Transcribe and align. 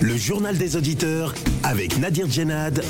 Le 0.00 0.16
journal 0.16 0.58
des 0.58 0.76
auditeurs 0.76 1.34
avec 1.62 1.98
Nadir 1.98 2.28
Djenad 2.28 2.82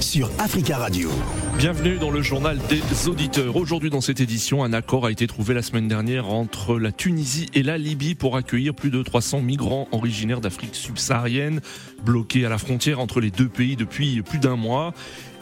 sur 0.00 0.30
Africa 0.38 0.78
Radio. 0.78 1.10
Bienvenue 1.58 1.98
dans 1.98 2.10
le 2.10 2.22
journal 2.22 2.58
des 2.68 3.08
auditeurs. 3.08 3.56
Aujourd'hui 3.56 3.90
dans 3.90 4.00
cette 4.00 4.20
édition, 4.20 4.62
un 4.62 4.72
accord 4.72 5.06
a 5.06 5.10
été 5.10 5.26
trouvé 5.26 5.54
la 5.54 5.62
semaine 5.62 5.88
dernière 5.88 6.28
entre 6.28 6.78
la 6.78 6.92
Tunisie 6.92 7.48
et 7.54 7.62
la 7.62 7.78
Libye 7.78 8.14
pour 8.14 8.36
accueillir 8.36 8.74
plus 8.74 8.90
de 8.90 9.02
300 9.02 9.40
migrants 9.40 9.88
originaires 9.92 10.40
d'Afrique 10.40 10.74
subsaharienne 10.74 11.60
bloqués 12.04 12.46
à 12.46 12.48
la 12.48 12.58
frontière 12.58 13.00
entre 13.00 13.20
les 13.20 13.30
deux 13.30 13.48
pays 13.48 13.76
depuis 13.76 14.22
plus 14.22 14.38
d'un 14.38 14.56
mois. 14.56 14.94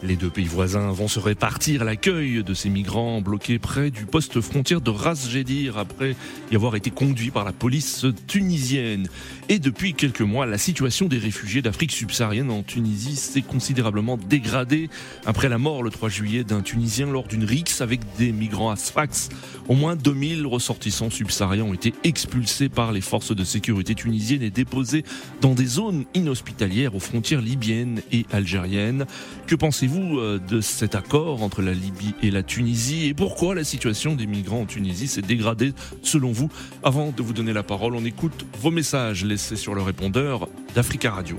Les 0.03 0.15
deux 0.15 0.31
pays 0.31 0.45
voisins 0.45 0.91
vont 0.91 1.07
se 1.07 1.19
répartir 1.19 1.83
l'accueil 1.83 2.43
de 2.43 2.53
ces 2.55 2.69
migrants 2.69 3.21
bloqués 3.21 3.59
près 3.59 3.91
du 3.91 4.07
poste 4.07 4.41
frontière 4.41 4.81
de 4.81 4.89
Ras 4.89 5.27
Jedir 5.29 5.77
après 5.77 6.15
y 6.51 6.55
avoir 6.55 6.75
été 6.75 6.89
conduits 6.89 7.29
par 7.29 7.45
la 7.45 7.53
police 7.53 8.07
tunisienne. 8.25 9.07
Et 9.47 9.59
depuis 9.59 9.93
quelques 9.93 10.21
mois, 10.21 10.47
la 10.47 10.57
situation 10.57 11.05
des 11.05 11.19
réfugiés 11.19 11.61
d'Afrique 11.61 11.91
subsaharienne 11.91 12.49
en 12.49 12.63
Tunisie 12.63 13.15
s'est 13.15 13.43
considérablement 13.43 14.17
dégradée 14.17 14.89
après 15.27 15.49
la 15.49 15.59
mort 15.59 15.83
le 15.83 15.91
3 15.91 16.09
juillet 16.09 16.43
d'un 16.43 16.61
Tunisien 16.61 17.05
lors 17.05 17.27
d'une 17.27 17.43
rixe 17.43 17.81
avec 17.81 17.99
des 18.17 18.31
migrants 18.31 18.71
à 18.71 18.77
Sfax. 18.77 19.29
Au 19.69 19.75
moins 19.75 19.95
2000 19.95 20.47
ressortissants 20.47 21.11
subsahariens 21.11 21.65
ont 21.65 21.73
été 21.75 21.93
expulsés 22.03 22.69
par 22.69 22.91
les 22.91 23.01
forces 23.01 23.35
de 23.35 23.43
sécurité 23.43 23.93
tunisiennes 23.93 24.41
et 24.41 24.49
déposés 24.49 25.05
dans 25.41 25.53
des 25.53 25.67
zones 25.67 26.05
inhospitalières 26.15 26.95
aux 26.95 26.99
frontières 26.99 27.41
libyennes 27.41 28.01
et 28.11 28.25
algériennes. 28.31 29.05
Que 29.45 29.53
pensez-vous 29.55 29.90
vous 29.91 30.19
euh, 30.19 30.39
de 30.39 30.61
cet 30.61 30.95
accord 30.95 31.43
entre 31.43 31.61
la 31.61 31.73
Libye 31.73 32.15
et 32.23 32.31
la 32.31 32.43
Tunisie 32.43 33.09
et 33.09 33.13
pourquoi 33.13 33.55
la 33.55 33.65
situation 33.65 34.15
des 34.15 34.25
migrants 34.25 34.61
en 34.61 34.65
Tunisie 34.65 35.07
s'est 35.07 35.21
dégradée 35.21 35.73
selon 36.01 36.31
vous 36.31 36.47
Avant 36.81 37.11
de 37.11 37.21
vous 37.21 37.33
donner 37.33 37.51
la 37.51 37.61
parole, 37.63 37.95
on 37.95 38.05
écoute 38.05 38.45
vos 38.57 38.71
messages 38.71 39.25
laissés 39.25 39.57
sur 39.57 39.75
le 39.75 39.81
répondeur 39.81 40.47
d'Africa 40.75 41.11
Radio. 41.11 41.35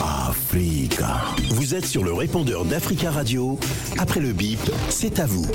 Africa. 0.00 1.18
Vous 1.58 1.74
êtes 1.74 1.84
sur 1.86 2.04
le 2.04 2.12
répondeur 2.12 2.64
d'Africa 2.64 3.10
Radio. 3.10 3.58
Après 3.98 4.20
le 4.20 4.32
bip, 4.32 4.60
c'est 4.88 5.18
à 5.18 5.26
vous. 5.26 5.50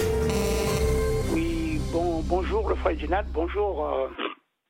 Oui, 1.34 1.80
bon, 1.94 2.22
bonjour 2.28 2.68
le 2.68 2.76
frère 2.76 3.00
Ginal, 3.00 3.26
bonjour 3.34 3.88
euh, 3.88 4.08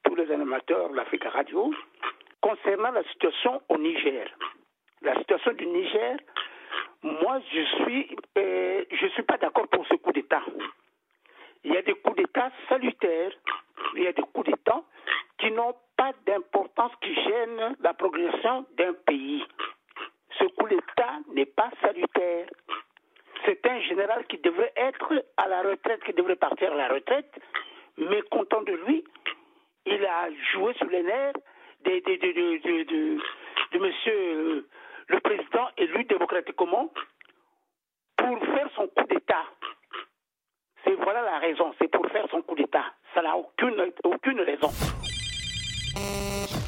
tous 0.03 0.16
les 0.16 0.31
animateurs 0.31 0.92
de 0.92 0.96
l'Africa 0.96 1.30
Radio. 1.31 1.73
Concernant 2.42 2.92
la 2.92 3.03
situation 3.12 3.59
au 3.70 3.78
Niger, 3.80 4.28
la 5.02 5.16
situation 5.20 5.54
du 5.54 5.66
Niger, 5.66 6.18
moi, 7.04 7.40
je 7.54 7.62
suis, 7.84 8.16
euh, 8.38 8.84
je 8.92 9.08
suis 9.08 9.24
pas 9.24 9.38
d'accord 9.38 9.68
pour 9.68 9.86
ce 9.88 9.96
coup 9.96 10.12
d'État. 10.12 10.42
Il 11.64 11.74
y 11.74 11.78
a 11.78 11.82
des 11.82 11.94
coups 11.94 12.16
d'État 12.18 12.52
salutaires, 12.70 13.32
il 13.96 14.04
y 14.04 14.08
a 14.08 14.14
des 14.14 14.22
coups 14.34 14.48
d'État 14.48 14.82
qui 15.38 15.52
n'ont 15.52 15.76
pas 15.98 16.12
d'importance, 16.26 16.92
qui 17.02 17.14
gênent 17.14 17.76
la 17.82 17.94
progression 17.94 18.66
d'un 18.78 18.94
pays. 19.06 19.44
Ce 20.40 20.46
coup 20.46 20.68
d'État 20.68 21.20
n'est 21.34 21.46
pas 21.46 21.70
salutaire. 21.82 22.48
C'est 23.46 23.66
un 23.68 23.80
général 23.82 24.26
qui 24.28 24.38
devrait 24.40 24.74
être 24.76 25.14
à 25.38 25.48
la 25.48 25.62
retraite, 25.62 26.04
qui 26.04 26.14
devrait 26.14 26.36
partir 26.36 26.72
à 26.72 26.76
la 26.76 26.88
retraite, 26.88 27.32
mais 27.98 28.22
content 28.24 28.64
de 28.64 28.74
lui, 28.88 29.04
il 29.86 30.06
a 30.06 30.30
joué 30.54 30.74
sur 30.74 30.88
les 30.88 31.04
nerfs 31.04 31.34
de, 31.84 31.92
de, 31.92 32.84
de, 32.84 33.18
de 33.72 33.80
monsieur 33.80 34.66
le 35.08 35.20
président 35.20 35.68
élu 35.78 36.04
démocratiquement 36.06 36.92
pour 38.18 38.40
faire 38.40 38.70
son 38.76 38.88
coup 38.88 39.06
d'État. 39.08 39.46
C'est 40.84 40.96
voilà 40.96 41.22
la 41.24 41.40
raison, 41.40 41.74
c'est 41.80 41.88
pour 41.90 42.06
faire 42.08 42.28
son 42.30 42.42
coup 42.42 42.56
d'État. 42.56 42.86
Ça 43.14 43.22
n'a 43.22 43.36
aucune, 43.36 43.92
aucune 44.04 44.42
raison. 44.42 44.70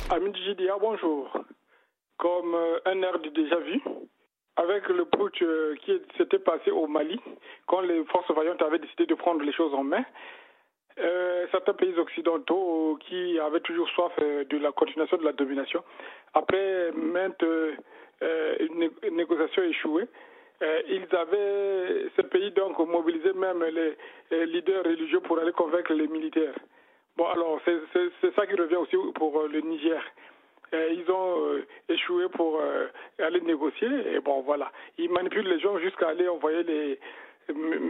Amin 0.10 0.34
Jidia, 0.34 0.78
bonjour. 0.80 1.38
Comme 2.18 2.56
euh, 2.56 2.80
un 2.86 3.02
air 3.04 3.20
du 3.20 3.30
déjà 3.30 3.58
vu, 3.58 3.82
avec 4.56 4.88
le 4.88 5.06
putsch 5.06 5.42
euh, 5.42 5.76
qui 5.82 6.02
s'était 6.18 6.40
passé 6.40 6.72
au 6.72 6.88
Mali, 6.88 7.20
quand 7.68 7.82
les 7.82 8.04
forces 8.06 8.32
vaillantes 8.32 8.62
avaient 8.62 8.80
décidé 8.80 9.06
de 9.06 9.14
prendre 9.14 9.44
les 9.44 9.54
choses 9.54 9.74
en 9.74 9.84
main, 9.84 10.04
euh, 11.00 11.46
certains 11.52 11.74
pays 11.74 11.98
occidentaux 11.98 12.98
qui 13.08 13.40
avaient 13.40 13.60
toujours 13.60 13.90
soif 13.90 14.14
de 14.20 14.58
la 14.58 14.72
continuation 14.72 15.18
de 15.18 15.24
la 15.26 15.34
domination, 15.34 15.84
après 16.34 16.92
maintes 16.94 17.44
euh, 18.24 18.56
une, 18.60 18.90
négociation 19.16 19.64
échouée. 19.64 20.06
Euh, 20.64 20.82
ils 20.90 21.16
avaient, 21.16 22.10
ce 22.16 22.22
pays 22.24 22.50
donc 22.52 22.80
mobilisé 22.80 23.32
même 23.34 23.64
les, 23.64 24.46
leaders 24.48 24.84
religieux 24.84 25.20
pour 25.20 25.38
aller 25.38 25.52
convaincre 25.52 25.94
les 25.94 26.08
militaires. 26.08 26.56
Bon, 27.16 27.26
alors 27.28 27.60
c'est 27.66 28.36
ça 28.36 28.48
qui 28.48 28.56
revient 28.56 28.76
aussi 28.78 28.96
pour 29.14 29.40
euh, 29.40 29.48
le 29.48 29.62
Niger. 29.62 30.02
ils 30.74 31.06
ont 31.12 31.62
échoué 31.90 32.28
pour 32.30 32.60
aller 33.20 33.42
négocier 33.42 33.88
et 34.14 34.20
bon 34.20 34.42
voilà, 34.42 34.72
ils 34.98 35.10
manipulent 35.12 35.48
les 35.48 35.60
gens 35.60 35.78
jusqu'à 35.78 36.10
aller 36.10 36.28
envoyer 36.28 36.64
les 36.64 37.00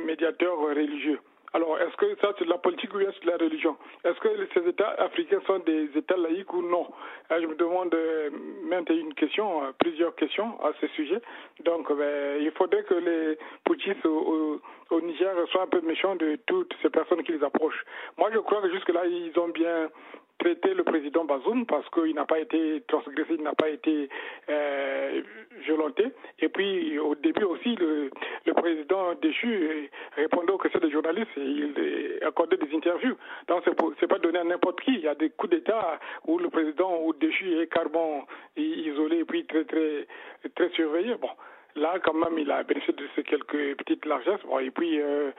médiateurs 0.05 0.57
religieux. 0.59 1.19
Alors, 1.53 1.79
est-ce 1.79 1.95
que 1.95 2.15
ça, 2.19 2.33
c'est 2.37 2.45
de 2.45 2.49
la 2.49 2.57
politique 2.57 2.93
ou 2.93 2.99
c'est 2.99 3.25
de 3.25 3.31
la 3.31 3.37
religion? 3.37 3.77
Est-ce 4.03 4.19
que 4.19 4.29
ces 4.53 4.67
États 4.67 4.91
africains 4.99 5.39
sont 5.47 5.59
des 5.59 5.89
États 5.95 6.17
laïcs 6.17 6.51
ou 6.53 6.61
non? 6.61 6.87
Euh, 7.31 7.39
Je 7.41 7.47
me 7.47 7.55
demande 7.55 7.93
euh, 7.93 8.29
maintenant 8.63 8.95
une 8.95 9.13
question, 9.13 9.63
euh, 9.63 9.71
plusieurs 9.79 10.13
questions 10.15 10.61
à 10.63 10.71
ce 10.81 10.87
sujet. 10.87 11.21
Donc, 11.63 11.91
ben, 11.95 12.41
il 12.41 12.51
faudrait 12.51 12.83
que 12.83 12.95
les 12.95 13.37
putschistes 13.63 14.05
au, 14.05 14.61
au, 14.89 15.01
Niger 15.01 15.33
soient 15.51 15.63
un 15.63 15.67
peu 15.67 15.81
méchants 15.81 16.15
de 16.15 16.37
toutes 16.45 16.73
ces 16.81 16.89
personnes 16.89 17.23
qui 17.23 17.31
les 17.31 17.43
approchent. 17.43 17.85
Moi, 18.17 18.29
je 18.33 18.39
crois 18.39 18.61
que 18.61 18.71
jusque-là, 18.71 19.05
ils 19.05 19.37
ont 19.39 19.49
bien 19.49 19.89
traité 20.37 20.73
le 20.73 20.83
président 20.83 21.25
Bazoum 21.25 21.65
parce 21.65 21.87
qu'il 21.89 22.13
n'a 22.15 22.25
pas 22.25 22.39
été 22.39 22.81
transgressé, 22.87 23.35
il 23.35 23.43
n'a 23.43 23.53
pas 23.53 23.69
été 23.69 24.09
euh, 24.49 25.21
violenté. 25.65 26.05
Et 26.39 26.49
puis 26.49 26.97
au 26.99 27.15
début 27.15 27.43
aussi, 27.43 27.75
le, 27.75 28.09
le 28.45 28.53
président 28.53 29.13
déchu 29.15 29.89
répondait 30.15 30.51
aux 30.51 30.57
questions 30.57 30.79
des 30.79 30.91
journalistes 30.91 31.37
et 31.37 31.41
il 31.41 32.19
accordait 32.25 32.57
des 32.57 32.75
interviews. 32.75 33.15
Donc 33.47 33.63
c'est 33.99 34.07
pas 34.07 34.19
donné 34.19 34.39
à 34.39 34.43
n'importe 34.43 34.81
qui. 34.81 34.93
Il 34.93 35.01
y 35.01 35.07
a 35.07 35.15
des 35.15 35.29
coups 35.29 35.51
d'État 35.51 35.99
où 36.25 36.37
le 36.37 36.49
président 36.49 37.01
ou 37.03 37.13
déchu 37.13 37.59
est 37.59 37.67
carrément 37.67 38.25
isolé 38.55 39.19
et 39.19 39.25
puis 39.25 39.45
très 39.45 39.65
très 39.65 40.07
très 40.55 40.69
surveillé. 40.69 41.15
Bon. 41.15 41.29
Là, 41.75 41.99
quand 42.03 42.13
même, 42.13 42.39
il 42.39 42.49
a 42.49 42.63
bénéficié 42.63 42.93
de 42.95 43.07
ces 43.15 43.21
quelques 43.23 43.77
petites 43.77 44.05
largesses. 44.05 44.41
Bon, 44.47 44.57
et 44.57 44.71
puis, 44.71 44.99
euh, 44.99 45.29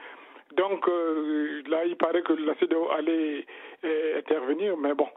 donc 0.55 0.87
euh, 0.87 1.61
là, 1.67 1.85
il 1.85 1.95
paraît 1.95 2.21
que 2.23 2.33
la 2.33 2.55
CDO 2.55 2.89
allait 2.89 3.45
euh, 3.83 4.19
intervenir, 4.19 4.75
mais 4.77 4.93
bon, 4.93 5.07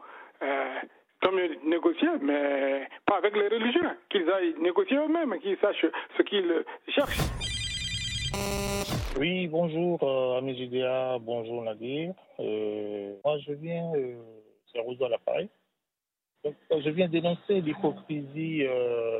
euh, 0.41 0.79
tant 1.21 1.31
mieux 1.31 1.57
négocier, 1.65 2.09
mais 2.21 2.87
pas 3.05 3.17
avec 3.17 3.35
les 3.35 3.47
religieux, 3.47 3.89
qu'ils 4.09 4.29
aillent 4.29 4.55
négocier 4.59 4.97
eux-mêmes, 4.97 5.39
qu'ils 5.39 5.57
sachent 5.57 5.85
ce 6.17 6.21
qu'ils 6.23 6.63
cherchent. 6.89 7.17
Oui, 9.17 9.47
bonjour 9.47 9.99
euh, 10.03 11.19
bonjour 11.19 11.63
Nadir. 11.63 12.13
moi, 12.39 13.37
je 13.39 13.53
viens, 13.53 13.91
c'est 14.71 14.79
Rosa 14.79 15.09
l'appareil. 15.09 15.49
je 16.43 16.89
viens 16.89 17.07
dénoncer 17.07 17.61
l'hypocrisie 17.61 18.65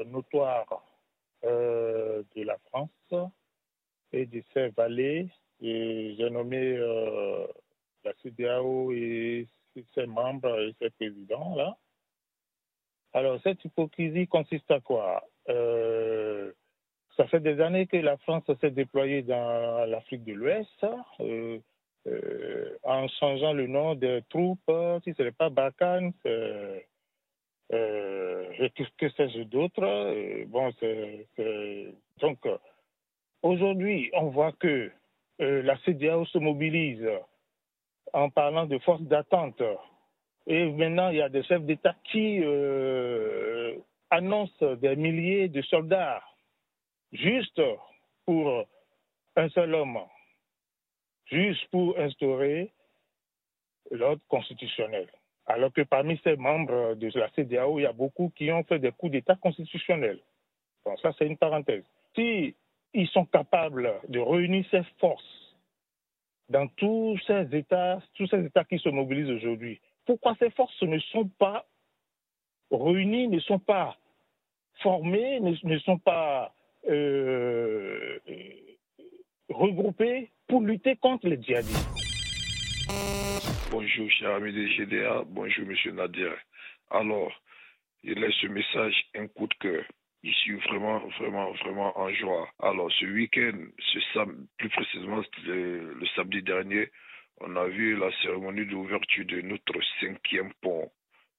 notoire 0.07 0.83
de 1.43 2.43
la 2.43 2.57
France 2.69 3.13
et 4.11 4.25
de 4.25 4.43
ses 4.53 4.69
vallées 4.69 5.27
j'ai 5.63 6.29
nommé 6.29 6.75
euh, 6.77 7.47
la 8.03 8.13
CDAO 8.21 8.91
et 8.91 9.47
ses 9.95 10.05
membres 10.05 10.59
et 10.59 10.75
ses 10.79 10.89
présidents 10.91 11.55
là. 11.55 11.77
Alors 13.13 13.39
cette 13.43 13.63
hypocrisie 13.63 14.27
consiste 14.27 14.69
à 14.71 14.81
quoi? 14.81 15.23
Euh, 15.49 16.51
Ça 17.15 17.27
fait 17.27 17.39
des 17.39 17.61
années 17.61 17.87
que 17.87 17.97
la 17.97 18.17
France 18.17 18.43
s'est 18.59 18.71
déployée 18.71 19.21
dans 19.21 19.89
l'Afrique 19.89 20.23
de 20.25 20.33
l'Ouest. 20.33 20.85
Euh, 22.05 22.77
en 22.83 23.07
changeant 23.07 23.53
le 23.53 23.67
nom 23.67 23.95
des 23.95 24.21
troupes, 24.29 24.71
si 25.05 25.13
ce 25.13 25.23
n'est 25.23 25.31
pas 25.31 25.49
Barkhane, 25.49 26.11
c'est 26.21 26.87
euh, 27.71 28.69
que 28.97 29.09
sais-je 29.09 29.43
d'autres. 29.43 30.43
Bon, 30.47 30.73
donc 32.19 32.39
aujourd'hui, 33.41 34.09
on 34.13 34.27
voit 34.27 34.51
que 34.51 34.91
la 35.39 35.77
CDAO 35.79 36.25
se 36.25 36.37
mobilise 36.37 37.07
en 38.13 38.29
parlant 38.29 38.65
de 38.65 38.77
force 38.79 39.01
d'attente. 39.01 39.61
Et 40.45 40.71
maintenant, 40.71 41.09
il 41.09 41.17
y 41.17 41.21
a 41.21 41.29
des 41.29 41.43
chefs 41.43 41.63
d'État 41.63 41.95
qui 42.11 42.39
euh, 42.43 43.75
annoncent 44.09 44.75
des 44.75 44.95
milliers 44.95 45.47
de 45.47 45.61
soldats 45.61 46.21
juste 47.11 47.61
pour 48.25 48.65
un 49.35 49.49
seul 49.49 49.73
homme, 49.73 49.99
juste 51.25 51.65
pour 51.71 51.97
instaurer 51.97 52.71
l'ordre 53.91 54.21
constitutionnel. 54.27 55.07
Alors 55.45 55.73
que 55.73 55.81
parmi 55.81 56.19
ces 56.23 56.35
membres 56.35 56.95
de 56.95 57.09
la 57.17 57.29
CDAO, 57.31 57.79
il 57.79 57.83
y 57.83 57.85
a 57.85 57.93
beaucoup 57.93 58.31
qui 58.35 58.51
ont 58.51 58.63
fait 58.63 58.79
des 58.79 58.91
coups 58.91 59.11
d'État 59.11 59.35
constitutionnels. 59.35 60.19
Bon, 60.85 60.95
ça, 60.97 61.11
c'est 61.17 61.25
une 61.25 61.37
parenthèse. 61.37 61.83
Si 62.15 62.55
ils 62.93 63.07
sont 63.09 63.25
capables 63.25 63.93
de 64.09 64.19
réunir 64.19 64.65
ces 64.71 64.83
forces 64.99 65.55
dans 66.49 66.67
tous 66.67 67.19
ces 67.25 67.47
États, 67.53 67.99
tous 68.15 68.27
ces 68.27 68.45
États 68.45 68.63
qui 68.63 68.77
se 68.79 68.89
mobilisent 68.89 69.31
aujourd'hui, 69.31 69.79
pourquoi 70.05 70.35
ces 70.39 70.49
forces 70.51 70.81
ne 70.81 70.99
sont 70.99 71.27
pas 71.27 71.65
réunies, 72.71 73.27
ne 73.27 73.39
sont 73.39 73.59
pas 73.59 73.97
formées, 74.81 75.39
ne, 75.39 75.77
sont 75.79 75.97
pas 75.97 76.53
euh, 76.89 78.19
regroupées 79.49 80.31
pour 80.47 80.61
lutter 80.61 80.95
contre 80.97 81.27
les 81.27 81.41
djihadistes? 81.41 81.89
Bonjour, 83.71 84.09
cher 84.11 84.35
ami 84.35 84.53
des 84.53 84.67
GDA. 84.75 85.23
Bonjour, 85.25 85.65
monsieur 85.65 85.91
Nadir. 85.91 86.33
Alors, 86.91 87.31
il 88.03 88.19
laisse 88.19 88.35
ce 88.41 88.47
message 88.47 88.95
un 89.15 89.27
coup 89.27 89.47
de 89.47 89.53
cœur. 89.55 89.83
Je 90.23 90.31
suis 90.31 90.53
vraiment, 90.53 90.99
vraiment, 91.19 91.51
vraiment 91.51 91.99
en 91.99 92.09
joie. 92.13 92.47
Alors, 92.59 92.89
ce 92.93 93.05
week-end, 93.05 93.57
ce 93.77 93.99
plus 94.57 94.69
précisément 94.69 95.21
le, 95.45 96.05
samedi 96.15 96.41
dernier, 96.41 96.87
on 97.41 97.53
a 97.57 97.67
vu 97.67 97.97
la 97.97 98.09
cérémonie 98.21 98.65
d'ouverture 98.65 99.25
de 99.25 99.41
notre 99.41 99.77
cinquième 99.99 100.53
pont, 100.61 100.89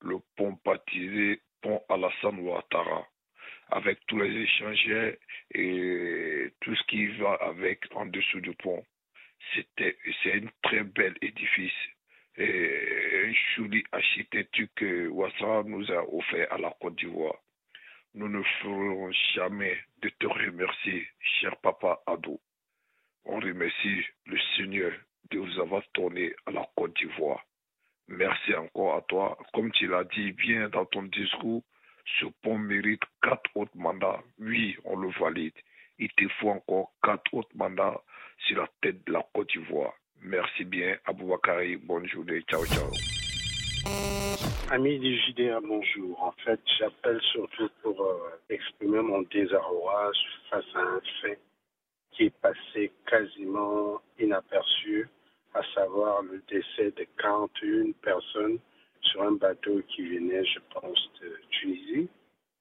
le 0.02 0.18
pont 0.36 0.58
baptisé 0.66 1.40
Pont 1.62 1.82
Alassane 1.88 2.40
Ouattara, 2.40 3.06
avec 3.70 4.00
tous 4.06 4.20
les 4.20 4.42
échangeurs 4.42 5.14
et 5.54 6.52
tout 6.60 6.76
ce 6.76 6.82
qui 6.84 7.06
va 7.06 7.38
avec 7.40 7.80
en 7.94 8.04
dessous 8.04 8.40
du 8.40 8.52
pont. 8.56 8.84
C'était, 9.54 9.96
c'est 10.22 10.34
un 10.34 10.48
très 10.62 10.84
bel 10.84 11.14
édifice 11.22 11.72
et 12.36 13.28
un 13.28 13.32
joli 13.56 13.82
architecture 13.92 14.68
que 14.76 15.08
Ouattara 15.08 15.62
nous 15.62 15.90
a 15.90 16.04
offert 16.14 16.52
à 16.52 16.58
la 16.58 16.70
Côte 16.78 16.96
d'Ivoire. 16.96 17.38
Nous 18.14 18.28
ne 18.28 18.42
ferons 18.62 19.10
jamais 19.34 19.76
de 20.00 20.08
te 20.08 20.26
remercier, 20.26 21.08
cher 21.40 21.56
papa 21.56 22.00
Adou. 22.06 22.38
On 23.24 23.40
remercie 23.40 24.04
le 24.26 24.38
Seigneur 24.56 24.92
de 25.32 25.38
vous 25.40 25.60
avoir 25.60 25.82
tourné 25.92 26.32
à 26.46 26.52
la 26.52 26.64
Côte 26.76 26.96
d'Ivoire. 26.96 27.44
Merci 28.06 28.54
encore 28.54 28.96
à 28.96 29.00
toi. 29.02 29.36
Comme 29.52 29.72
tu 29.72 29.88
l'as 29.88 30.04
dit 30.04 30.30
bien 30.30 30.68
dans 30.68 30.84
ton 30.84 31.02
discours, 31.04 31.64
ce 32.20 32.26
pont 32.42 32.58
mérite 32.58 33.02
quatre 33.20 33.50
autres 33.56 33.76
mandats. 33.76 34.22
Oui, 34.38 34.76
on 34.84 34.96
le 34.96 35.10
valide. 35.18 35.54
Il 35.98 36.10
te 36.10 36.28
faut 36.40 36.50
encore 36.50 36.92
quatre 37.02 37.34
autres 37.34 37.56
mandats 37.56 38.00
sur 38.46 38.58
la 38.60 38.68
tête 38.80 39.04
de 39.06 39.12
la 39.12 39.26
Côte 39.34 39.48
d'Ivoire. 39.48 39.94
Merci 40.20 40.64
bien, 40.64 40.96
Aboubakari. 41.04 41.76
Bonne 41.78 42.06
journée. 42.06 42.42
Ciao, 42.42 42.64
ciao. 42.66 42.90
Amis 44.70 44.98
du 44.98 45.14
JDA, 45.18 45.60
bonjour. 45.60 46.22
En 46.22 46.32
fait, 46.42 46.58
j'appelle 46.78 47.20
surtout 47.32 47.68
pour 47.82 48.00
euh, 48.00 48.30
exprimer 48.48 49.02
mon 49.02 49.20
désarroi 49.20 50.10
face 50.48 50.64
à 50.74 50.78
un 50.80 51.00
fait 51.20 51.38
qui 52.12 52.24
est 52.24 52.40
passé 52.40 52.90
quasiment 53.06 54.00
inaperçu, 54.18 55.06
à 55.52 55.60
savoir 55.74 56.22
le 56.22 56.42
décès 56.48 56.92
de 56.92 57.06
41 57.18 57.92
personnes 58.00 58.58
sur 59.02 59.22
un 59.22 59.32
bateau 59.32 59.82
qui 59.86 60.00
venait, 60.00 60.46
je 60.46 60.60
pense, 60.72 61.10
de 61.20 61.38
Tunisie, 61.50 62.08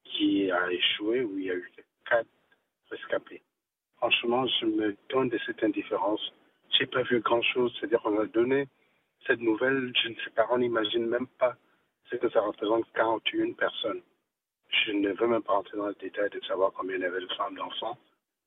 qui 0.04 0.52
a 0.52 0.72
échoué, 0.74 1.22
où 1.22 1.38
il 1.38 1.46
y 1.46 1.52
a 1.52 1.56
eu 1.56 1.72
quatre 2.10 2.28
rescapés. 2.92 3.42
Franchement, 3.96 4.46
je 4.60 4.66
me 4.66 4.98
donne 5.10 5.30
de 5.30 5.40
cette 5.46 5.64
indifférence. 5.64 6.34
J'ai 6.78 6.86
pas 6.86 7.04
vu 7.04 7.22
grand-chose, 7.22 7.74
c'est-à-dire 7.80 8.02
qu'on 8.02 8.20
a 8.20 8.26
donné 8.26 8.68
cette 9.26 9.40
nouvelle, 9.40 9.94
je 10.04 10.10
ne 10.10 10.16
sais 10.16 10.32
pas, 10.36 10.46
on 10.52 10.58
n'imagine 10.58 11.06
même 11.06 11.28
pas 11.40 11.56
ce 12.10 12.16
que 12.16 12.30
ça 12.30 12.42
représente 12.42 12.86
41 12.94 13.54
personnes. 13.54 14.02
Je 14.86 14.92
ne 14.92 15.12
veux 15.14 15.28
même 15.28 15.44
pas 15.44 15.54
entrer 15.54 15.78
dans 15.78 15.88
le 15.88 15.96
détail 15.96 16.30
de 16.30 16.40
savoir 16.42 16.72
combien 16.74 16.96
il 16.96 17.02
y 17.02 17.06
avait 17.06 17.22
de 17.22 17.34
femmes, 17.36 17.56
d'enfants. 17.56 17.98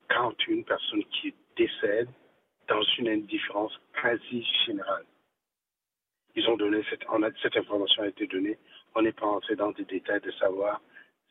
41 0.09 0.63
personnes 0.63 1.05
qui 1.05 1.35
décèdent 1.57 2.11
dans 2.69 2.83
une 2.99 3.09
indifférence 3.09 3.79
quasi 4.01 4.47
générale. 4.65 5.05
Ils 6.35 6.49
ont 6.49 6.57
donné 6.57 6.83
cette, 6.91 7.57
information 7.57 8.03
a 8.03 8.09
été 8.09 8.27
donnée. 8.27 8.59
On 8.95 9.03
n'est 9.03 9.13
pas 9.13 9.27
entré 9.27 9.57
dans 9.57 9.71
des 9.73 9.85
détails 9.85 10.21
de 10.21 10.31
savoir 10.33 10.81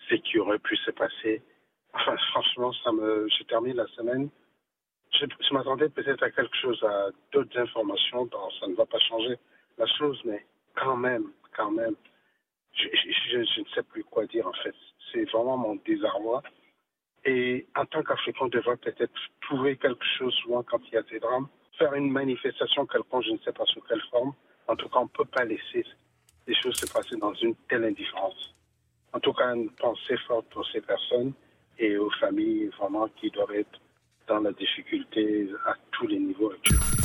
ce 0.09 0.15
qui 0.15 0.39
aurait 0.39 0.59
pu 0.59 0.75
se 0.77 0.91
passer. 0.91 1.41
Franchement, 2.31 2.73
ça 2.83 2.91
me, 2.91 3.27
je 3.29 3.43
termine 3.43 3.75
la 3.75 3.87
semaine 3.87 4.29
je, 5.19 5.53
m'attendais 5.53 5.89
peut-être 5.89 6.23
à 6.23 6.31
quelque 6.31 6.55
chose, 6.57 6.81
à 6.83 7.09
d'autres 7.31 7.57
informations. 7.59 8.29
ça 8.59 8.67
ne 8.67 8.75
va 8.75 8.85
pas 8.85 8.99
changer 8.99 9.37
la 9.77 9.85
chose, 9.87 10.19
mais 10.25 10.45
quand 10.75 10.97
même, 10.97 11.31
quand 11.55 11.71
même, 11.71 11.95
je, 12.75 13.37
ne 13.37 13.65
sais 13.73 13.83
plus 13.83 14.03
quoi 14.03 14.25
dire 14.25 14.47
en 14.47 14.53
fait. 14.63 14.75
C'est 15.11 15.25
vraiment 15.31 15.57
mon 15.57 15.75
désarroi. 15.85 16.43
Et 17.25 17.65
en 17.75 17.85
tant 17.85 18.03
qu'Africain, 18.03 18.45
on 18.45 18.47
devrait 18.47 18.77
peut-être 18.77 19.13
trouver 19.41 19.77
quelque 19.77 20.05
chose 20.17 20.33
souvent 20.43 20.61
quand 20.63 20.79
il 20.87 20.93
y 20.93 20.97
a 20.97 21.01
des 21.03 21.19
drames, 21.19 21.47
faire 21.77 21.93
une 21.93 22.11
manifestation 22.11 22.85
quelconque, 22.85 23.23
je 23.23 23.31
ne 23.31 23.37
sais 23.39 23.51
pas 23.51 23.65
sous 23.65 23.81
quelle 23.81 24.01
forme. 24.11 24.33
En 24.67 24.75
tout 24.75 24.87
cas, 24.89 24.99
on 24.99 25.03
ne 25.03 25.09
peut 25.09 25.25
pas 25.25 25.43
laisser 25.43 25.85
les 26.47 26.55
choses 26.55 26.75
se 26.75 26.91
passer 26.91 27.15
dans 27.17 27.33
une 27.33 27.55
telle 27.67 27.83
indifférence. 27.85 28.53
En 29.13 29.19
tout 29.19 29.33
cas, 29.33 29.55
une 29.55 29.71
pensée 29.71 30.17
forte 30.27 30.47
pour 30.49 30.67
ces 30.67 30.81
personnes 30.81 31.33
et 31.79 31.97
aux 31.97 32.11
familles 32.19 32.69
vraiment 32.77 33.07
qui 33.07 33.31
doivent 33.31 33.55
être 33.55 33.79
dans 34.27 34.39
la 34.39 34.51
difficulté 34.51 35.49
à 35.65 35.75
tous 35.91 36.07
les 36.07 36.19
niveaux 36.19 36.51
actuels. 36.51 37.04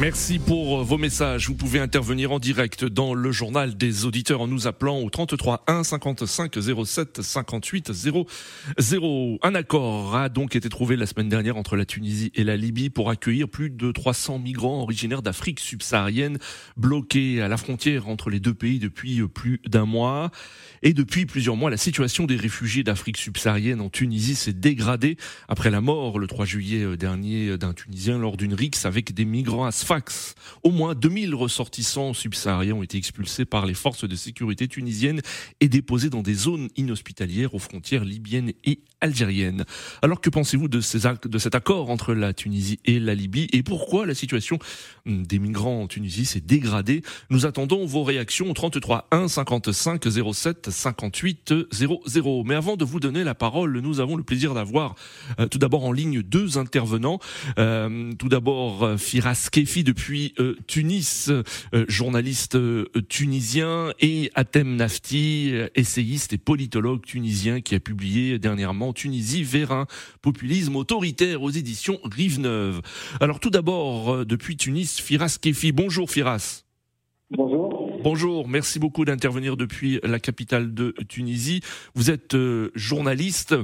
Merci 0.00 0.40
pour 0.40 0.80
euh, 0.80 0.82
vos 0.82 0.98
messages. 0.98 1.46
Vous 1.46 1.54
pouvez 1.54 1.78
intervenir 1.78 2.32
en 2.32 2.40
direct 2.40 2.84
dans 2.84 3.14
le 3.14 3.30
journal 3.30 3.76
des 3.76 4.04
auditeurs 4.04 4.40
en 4.40 4.48
nous 4.48 4.66
appelant 4.66 4.98
au 4.98 5.08
33 5.08 5.62
1 5.68 5.84
55 5.84 6.52
07 6.84 7.22
58 7.22 7.92
00. 7.92 9.38
Un 9.42 9.54
accord 9.54 10.16
a 10.16 10.28
donc 10.28 10.56
été 10.56 10.68
trouvé 10.68 10.96
la 10.96 11.06
semaine 11.06 11.28
dernière 11.28 11.56
entre 11.56 11.76
la 11.76 11.84
Tunisie 11.84 12.32
et 12.34 12.42
la 12.42 12.56
Libye 12.56 12.90
pour 12.90 13.08
accueillir 13.08 13.48
plus 13.48 13.70
de 13.70 13.92
300 13.92 14.40
migrants 14.40 14.82
originaires 14.82 15.22
d'Afrique 15.22 15.60
subsaharienne 15.60 16.38
bloqués 16.76 17.40
à 17.40 17.46
la 17.46 17.56
frontière 17.56 18.08
entre 18.08 18.30
les 18.30 18.40
deux 18.40 18.54
pays 18.54 18.80
depuis 18.80 19.20
euh, 19.20 19.28
plus 19.28 19.60
d'un 19.64 19.86
mois. 19.86 20.32
Et 20.82 20.92
depuis 20.92 21.24
plusieurs 21.24 21.56
mois, 21.56 21.70
la 21.70 21.76
situation 21.76 22.24
des 22.24 22.36
réfugiés 22.36 22.82
d'Afrique 22.82 23.16
subsaharienne 23.16 23.80
en 23.80 23.90
Tunisie 23.90 24.34
s'est 24.34 24.52
dégradée 24.52 25.16
après 25.48 25.70
la 25.70 25.80
mort 25.80 26.18
le 26.18 26.26
3 26.26 26.44
juillet 26.46 26.82
euh, 26.82 26.96
dernier 26.96 27.56
d'un 27.56 27.74
Tunisien 27.74 28.18
lors 28.18 28.36
d'une 28.36 28.54
rixe 28.54 28.86
avec 28.86 29.14
des 29.14 29.24
migrants 29.24 29.66
à 29.66 29.70
Sfax. 29.84 30.34
Au 30.62 30.70
moins 30.70 30.94
2000 30.94 31.34
ressortissants 31.34 32.14
subsahariens 32.14 32.74
ont 32.74 32.82
été 32.82 32.96
expulsés 32.96 33.44
par 33.44 33.66
les 33.66 33.74
forces 33.74 34.08
de 34.08 34.16
sécurité 34.16 34.66
tunisiennes 34.66 35.20
et 35.60 35.68
déposés 35.68 36.08
dans 36.08 36.22
des 36.22 36.32
zones 36.32 36.68
inhospitalières 36.78 37.54
aux 37.54 37.58
frontières 37.58 38.02
libyennes 38.02 38.52
et 38.64 38.80
algériennes. 39.02 39.66
Alors 40.00 40.22
que 40.22 40.30
pensez-vous 40.30 40.68
de, 40.68 40.80
cet 40.80 41.54
accord 41.54 41.90
entre 41.90 42.14
la 42.14 42.32
Tunisie 42.32 42.80
et 42.86 42.98
la 42.98 43.14
Libye 43.14 43.46
et 43.52 43.62
pourquoi 43.62 44.06
la 44.06 44.14
situation 44.14 44.58
hum, 45.04 45.26
des 45.26 45.38
migrants 45.38 45.82
en 45.82 45.86
Tunisie 45.86 46.24
s'est 46.24 46.40
dégradée? 46.40 47.02
Nous 47.28 47.44
attendons 47.44 47.84
vos 47.84 48.04
réactions 48.04 48.50
au 48.50 48.54
33 48.54 49.08
1 49.10 49.28
55 49.28 50.02
07 50.32 50.70
58 50.70 51.54
00. 51.70 52.44
Mais 52.46 52.54
avant 52.54 52.78
de 52.78 52.86
vous 52.86 53.00
donner 53.00 53.22
la 53.22 53.34
parole, 53.34 53.78
nous 53.80 54.00
avons 54.00 54.16
le 54.16 54.22
plaisir 54.22 54.54
d'avoir 54.54 54.94
euh, 55.38 55.46
tout 55.46 55.58
d'abord 55.58 55.84
en 55.84 55.92
ligne 55.92 56.22
deux 56.22 56.56
intervenants. 56.56 57.18
Euh, 57.58 58.12
tout 58.18 58.30
d'abord 58.30 58.82
euh, 58.82 58.96
Depuis 59.82 60.34
euh, 60.38 60.56
Tunis, 60.66 61.30
journaliste 61.88 62.56
tunisien, 63.08 63.92
et 64.00 64.30
Atem 64.34 64.76
Nafti, 64.76 65.52
essayiste 65.74 66.32
et 66.32 66.38
politologue 66.38 67.04
tunisien 67.04 67.60
qui 67.60 67.74
a 67.74 67.80
publié 67.80 68.38
dernièrement 68.38 68.92
Tunisie 68.92 69.42
vers 69.42 69.72
un 69.72 69.86
populisme 70.22 70.76
autoritaire 70.76 71.42
aux 71.42 71.50
éditions 71.50 71.98
Rive 72.04 72.40
Neuve. 72.40 72.80
Alors 73.20 73.40
tout 73.40 73.50
d'abord 73.50 74.24
depuis 74.24 74.56
Tunis, 74.56 75.00
Firas 75.00 75.38
Kefi. 75.40 75.72
Bonjour 75.72 76.10
Firas. 76.10 76.64
Bonjour. 77.30 77.90
Bonjour, 78.02 78.46
merci 78.48 78.78
beaucoup 78.78 79.04
d'intervenir 79.06 79.56
depuis 79.56 79.98
la 80.02 80.20
capitale 80.20 80.74
de 80.74 80.94
Tunisie. 81.08 81.62
Vous 81.94 82.10
êtes 82.10 82.34
euh, 82.34 82.70
journaliste. 82.74 83.54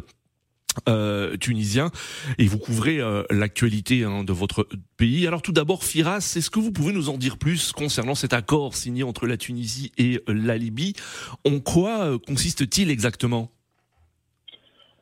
Euh, 0.88 1.36
tunisien 1.36 1.90
et 2.38 2.46
vous 2.46 2.58
couvrez 2.58 3.00
euh, 3.00 3.24
l'actualité 3.28 4.04
hein, 4.04 4.22
de 4.22 4.32
votre 4.32 4.68
pays. 4.96 5.26
Alors 5.26 5.42
tout 5.42 5.52
d'abord, 5.52 5.82
Firas, 5.82 6.18
est-ce 6.36 6.48
que 6.48 6.60
vous 6.60 6.70
pouvez 6.70 6.92
nous 6.92 7.08
en 7.08 7.18
dire 7.18 7.38
plus 7.38 7.72
concernant 7.72 8.14
cet 8.14 8.32
accord 8.32 8.74
signé 8.74 9.02
entre 9.02 9.26
la 9.26 9.36
Tunisie 9.36 9.90
et 9.98 10.22
la 10.28 10.56
Libye? 10.56 10.94
En 11.44 11.58
quoi 11.58 12.16
consiste-t-il 12.24 12.88
exactement? 12.90 13.50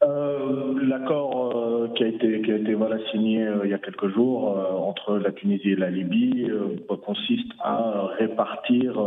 L'accord 0.01 1.49
qui 1.95 2.05
a 2.05 2.07
été 2.09 2.43
qui 2.43 2.53
a 2.53 2.57
été 2.57 2.75
voilà 2.75 2.99
signé 3.11 3.47
euh, 3.47 3.61
il 3.65 3.71
y 3.71 3.75
a 3.75 3.79
quelques 3.79 4.09
jours 4.09 4.57
euh, 4.57 4.73
entre 4.73 5.19
la 5.19 5.33
Tunisie 5.33 5.73
et 5.73 5.77
la 5.77 5.91
Libye 5.91 6.47
euh, 6.49 6.97
consiste 6.97 7.53
à 7.61 8.07
répartir 8.19 9.01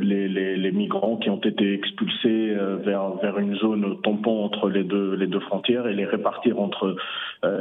les, 0.00 0.28
les, 0.28 0.72
migrants 0.72 1.16
qui 1.16 1.30
ont 1.30 1.40
été 1.40 1.74
expulsés 1.74 2.54
vers, 2.84 3.10
vers 3.22 3.38
une 3.38 3.54
zone 3.56 4.00
tampon 4.02 4.44
entre 4.44 4.68
les 4.68 4.84
deux, 4.84 5.14
les 5.14 5.26
deux 5.26 5.40
frontières 5.40 5.86
et 5.86 5.94
les 5.94 6.04
répartir 6.04 6.58
entre 6.58 6.96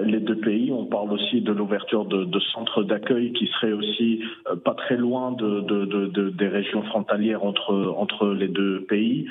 les 0.05 0.19
deux 0.19 0.37
pays. 0.37 0.71
On 0.71 0.85
parle 0.85 1.11
aussi 1.11 1.41
de 1.41 1.51
l'ouverture 1.51 2.05
de, 2.05 2.39
centres 2.53 2.83
d'accueil 2.83 3.33
qui 3.33 3.47
seraient 3.47 3.73
aussi 3.73 4.21
pas 4.63 4.73
très 4.73 4.95
loin 4.95 5.31
de, 5.31 5.61
de, 5.61 6.29
des 6.29 6.47
régions 6.47 6.83
frontalières 6.83 7.43
entre, 7.43 7.93
entre 7.97 8.27
les 8.29 8.47
deux 8.47 8.85
pays. 8.85 9.27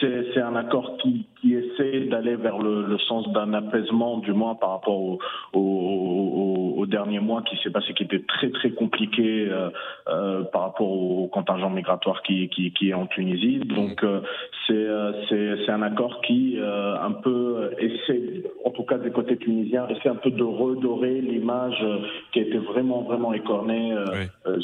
C'est 0.00 0.40
un 0.40 0.56
accord 0.56 0.96
qui, 0.98 1.26
qui 1.40 1.54
essaie 1.54 2.06
d'aller 2.06 2.36
vers 2.36 2.58
le, 2.58 2.84
le 2.84 2.98
sens 2.98 3.28
d'un 3.32 3.54
apaisement, 3.54 4.18
du 4.18 4.32
moins 4.32 4.54
par 4.54 4.70
rapport 4.70 5.00
au, 5.00 5.18
au, 5.52 6.86
dernier 6.86 7.20
mois 7.20 7.42
qui 7.42 7.56
s'est 7.62 7.70
passé, 7.70 7.92
qui 7.92 8.04
était 8.04 8.22
très 8.22 8.50
très 8.50 8.70
compliqué 8.70 9.46
euh, 9.50 9.68
euh, 10.08 10.42
par 10.44 10.62
rapport 10.62 10.90
au 10.90 11.26
contingent 11.28 11.68
migratoire 11.68 12.07
qui, 12.22 12.48
qui, 12.48 12.72
qui 12.72 12.90
est 12.90 12.94
en 12.94 13.06
Tunisie. 13.06 13.58
Donc 13.58 14.02
euh, 14.02 14.20
c'est 14.68 15.70
un 15.70 15.82
accord 15.82 16.20
qui 16.22 16.58
un 16.60 17.12
peu 17.12 17.70
essaie, 17.78 18.42
en 18.64 18.70
tout 18.70 18.82
cas 18.82 18.98
des 18.98 19.10
côtés 19.10 19.36
tunisiens, 19.36 19.86
essaie 19.88 20.08
un 20.08 20.16
peu 20.16 20.30
de 20.30 20.42
redorer 20.42 21.20
l'image 21.20 21.84
qui 22.32 22.40
a 22.40 22.42
été 22.42 22.58
vraiment 22.58 23.02
vraiment 23.02 23.32
écornée 23.32 23.94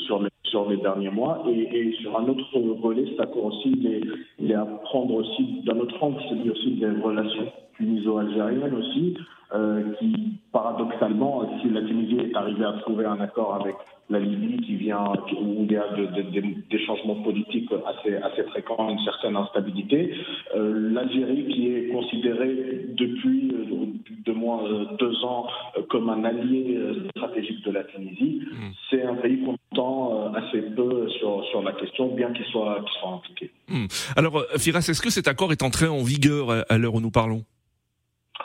sur 0.06 0.22
les 0.22 0.28
sur 0.54 0.70
les 0.70 0.76
derniers 0.76 1.10
mois. 1.10 1.42
Et, 1.48 1.92
sur 2.00 2.16
un 2.16 2.28
autre 2.28 2.46
relais, 2.54 3.06
cet 3.10 3.20
accord 3.20 3.46
aussi, 3.46 3.74
il 3.76 3.86
est, 3.86 4.00
il 4.38 4.50
est 4.52 4.54
à 4.54 4.64
prendre 4.64 5.14
aussi 5.14 5.62
d'un 5.66 5.78
autre 5.78 6.00
angle, 6.00 6.20
c'est 6.28 6.48
aussi 6.48 6.70
des 6.72 6.86
relations 6.86 7.50
tuniso-algériennes 7.76 8.74
aussi, 8.74 9.16
euh, 9.52 9.82
qui 9.98 10.38
paradoxalement, 10.52 11.42
si 11.60 11.68
la 11.70 11.82
Tunisie 11.82 12.18
est 12.20 12.36
arrivée 12.36 12.64
à 12.64 12.74
trouver 12.82 13.04
un 13.04 13.20
accord 13.20 13.58
avec 13.60 13.74
la 14.08 14.20
Libye 14.20 14.58
qui 14.58 14.76
vient, 14.76 15.12
où 15.42 15.64
il 15.64 15.72
y 15.72 15.76
a 15.76 15.88
de, 15.96 16.06
de, 16.06 16.22
de, 16.30 16.42
des 16.70 16.78
changements 16.86 17.16
politiques 17.16 17.70
assez, 17.84 18.14
assez 18.14 18.44
fréquents, 18.44 18.88
une 18.88 19.00
certaine 19.00 19.34
instabilité, 19.34 20.14
euh, 20.54 20.92
l'Algérie 20.92 21.48
qui 21.48 21.74
est 21.74 21.88
considérée 21.88 22.86
depuis 22.96 23.52
euh, 24.10 24.14
de 24.24 24.32
moins 24.32 24.64
euh, 24.64 24.84
deux 24.98 25.24
ans 25.24 25.46
euh, 25.76 25.82
comme 25.88 26.08
un 26.10 26.24
allié 26.24 26.78
stratégique 27.16 27.64
de 27.64 27.70
la 27.70 27.84
Tunisie, 27.84 28.42
mmh. 28.42 28.56
c'est 28.90 29.02
un 29.02 29.14
pays 29.14 29.40
qu'on 29.44 29.56
entend 29.72 30.32
assez 30.34 30.62
peu 30.62 31.08
sur, 31.18 31.44
sur 31.50 31.62
la 31.62 31.72
question, 31.72 32.14
bien 32.14 32.32
qu'il 32.32 32.46
soit, 32.46 32.80
qu 32.84 32.92
soit 33.00 33.10
impliqué. 33.10 33.50
Mmh. 33.68 33.86
Alors, 34.16 34.44
Firas, 34.58 34.86
est-ce 34.88 35.02
que 35.02 35.10
cet 35.10 35.28
accord 35.28 35.52
est 35.52 35.62
entré 35.62 35.86
en 35.86 36.02
vigueur 36.02 36.64
à 36.68 36.78
l'heure 36.78 36.94
où 36.94 37.00
nous 37.00 37.10
parlons? 37.10 37.44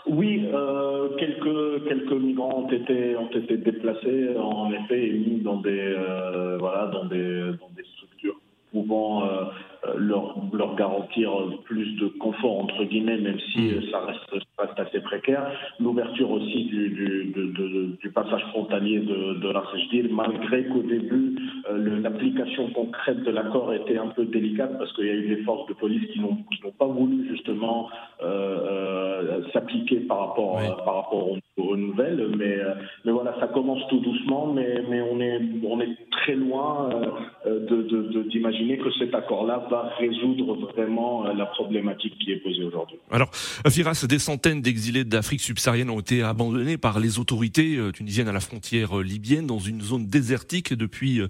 Oui, 0.05 0.47
euh, 0.53 1.09
quelques 1.17 1.87
quelques 1.87 2.11
migrants 2.11 2.63
ont 2.65 2.71
été 2.71 3.15
ont 3.15 3.29
été 3.29 3.57
déplacés 3.57 4.35
en 4.37 4.71
effet 4.71 5.07
et 5.07 5.13
mis 5.13 5.41
dans 5.41 5.57
des 5.57 5.69
euh, 5.71 6.57
voilà 6.59 6.87
dans 6.87 7.05
des 7.05 7.51
dans 7.59 7.69
des 7.75 7.83
structures 7.95 8.39
pouvant 8.71 9.25
euh, 9.25 9.45
leur, 9.97 10.35
leur 10.51 10.75
garantir 10.75 11.31
plus 11.63 11.95
de 11.97 12.07
confort 12.07 12.59
entre 12.59 12.83
guillemets, 12.83 13.17
même 13.17 13.39
si 13.39 13.59
mmh. 13.59 13.91
ça 13.91 13.99
reste, 14.05 14.45
reste 14.57 14.79
assez 14.79 14.99
précaire. 15.01 15.51
L'ouverture 15.79 16.31
aussi 16.31 16.65
du, 16.65 16.89
du, 16.89 17.25
de, 17.35 17.45
de, 17.45 17.97
du, 18.01 18.11
passage 18.11 18.43
frontalier 18.49 18.99
de, 18.99 19.39
de 19.39 19.49
la 19.49 19.63
malgré 20.11 20.65
qu'au 20.65 20.81
début 20.81 21.35
euh, 21.69 21.99
l'application 22.01 22.69
concrète 22.71 23.23
de 23.23 23.31
l'accord 23.31 23.73
était 23.73 23.97
un 23.97 24.07
peu 24.07 24.25
délicate 24.25 24.77
parce 24.77 24.91
qu'il 24.93 25.05
y 25.05 25.09
a 25.09 25.13
eu 25.13 25.35
des 25.35 25.43
forces 25.43 25.67
de 25.67 25.73
police 25.73 26.05
qui 26.11 26.19
n'ont 26.19 26.37
pas 26.77 26.87
voulu 26.87 27.27
justement 27.29 27.89
euh, 28.21 28.68
euh, 29.69 29.79
s'appliquer 29.79 29.99
par 30.01 30.29
rapport 30.29 30.55
oui. 30.57 30.67
par 30.85 30.95
rapport 30.95 31.31
aux, 31.31 31.37
aux 31.57 31.77
nouvelles. 31.77 32.29
Mais 32.37 32.57
mais 33.05 33.11
voilà, 33.11 33.35
ça 33.39 33.47
commence 33.47 33.81
tout 33.89 33.99
doucement, 33.99 34.53
mais 34.53 34.83
mais 34.89 35.01
on 35.01 35.19
est 35.19 35.39
on 35.63 35.79
est 35.79 35.97
très 36.11 36.35
loin 36.35 36.89
de 37.45 38.23
d'imaginer 38.29 38.77
que 38.77 38.91
cet 38.99 39.13
accord-là 39.13 39.67
va 39.69 39.89
résoudre 39.97 40.55
vraiment 40.73 41.23
la 41.23 41.45
problématique 41.45 42.17
qui 42.19 42.31
est 42.31 42.37
posée 42.37 42.63
aujourd'hui. 42.63 42.97
Alors, 43.11 43.29
Firas, 43.33 44.05
des 44.07 44.19
centaines 44.19 44.61
d'exilés 44.61 45.03
d'Afrique 45.03 45.41
subsaharienne 45.41 45.89
ont 45.89 45.99
été 45.99 46.21
abandonnés 46.21 46.77
par 46.77 46.99
les 46.99 47.19
autorités 47.19 47.77
tunisiennes 47.93 48.27
à 48.27 48.33
la 48.33 48.39
frontière 48.39 48.97
libyenne 48.97 49.47
dans 49.47 49.59
une 49.59 49.81
zone 49.81 50.07
désertique 50.07 50.73
depuis 50.73 51.21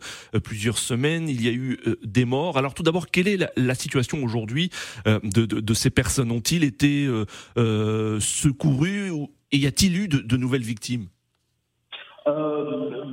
plusieurs 0.43 0.77
semaines. 0.77 1.29
Il 1.29 1.43
y 1.43 1.48
a 1.48 1.51
eu 1.51 1.79
des 2.03 2.25
morts. 2.25 2.58
Alors 2.58 2.74
tout 2.74 2.84
d'abord, 2.84 3.08
quelle 3.08 3.27
est 3.27 3.38
la, 3.38 3.50
la 3.55 3.75
situation 3.75 4.24
aujourd'hui 4.24 4.69
de, 5.05 5.46
de, 5.46 5.60
de, 5.60 5.74
ces 5.74 5.89
personnes? 5.89 6.31
Ont-ils 6.31 6.63
été 6.63 7.08
euh, 7.58 8.19
secourus 8.29 9.12
et 9.51 9.57
y 9.57 9.67
a-t-il 9.67 9.98
eu 9.98 10.07
de, 10.07 10.38
nouvelles 10.38 10.62
victimes? 10.62 11.07
Euh, 12.27 13.03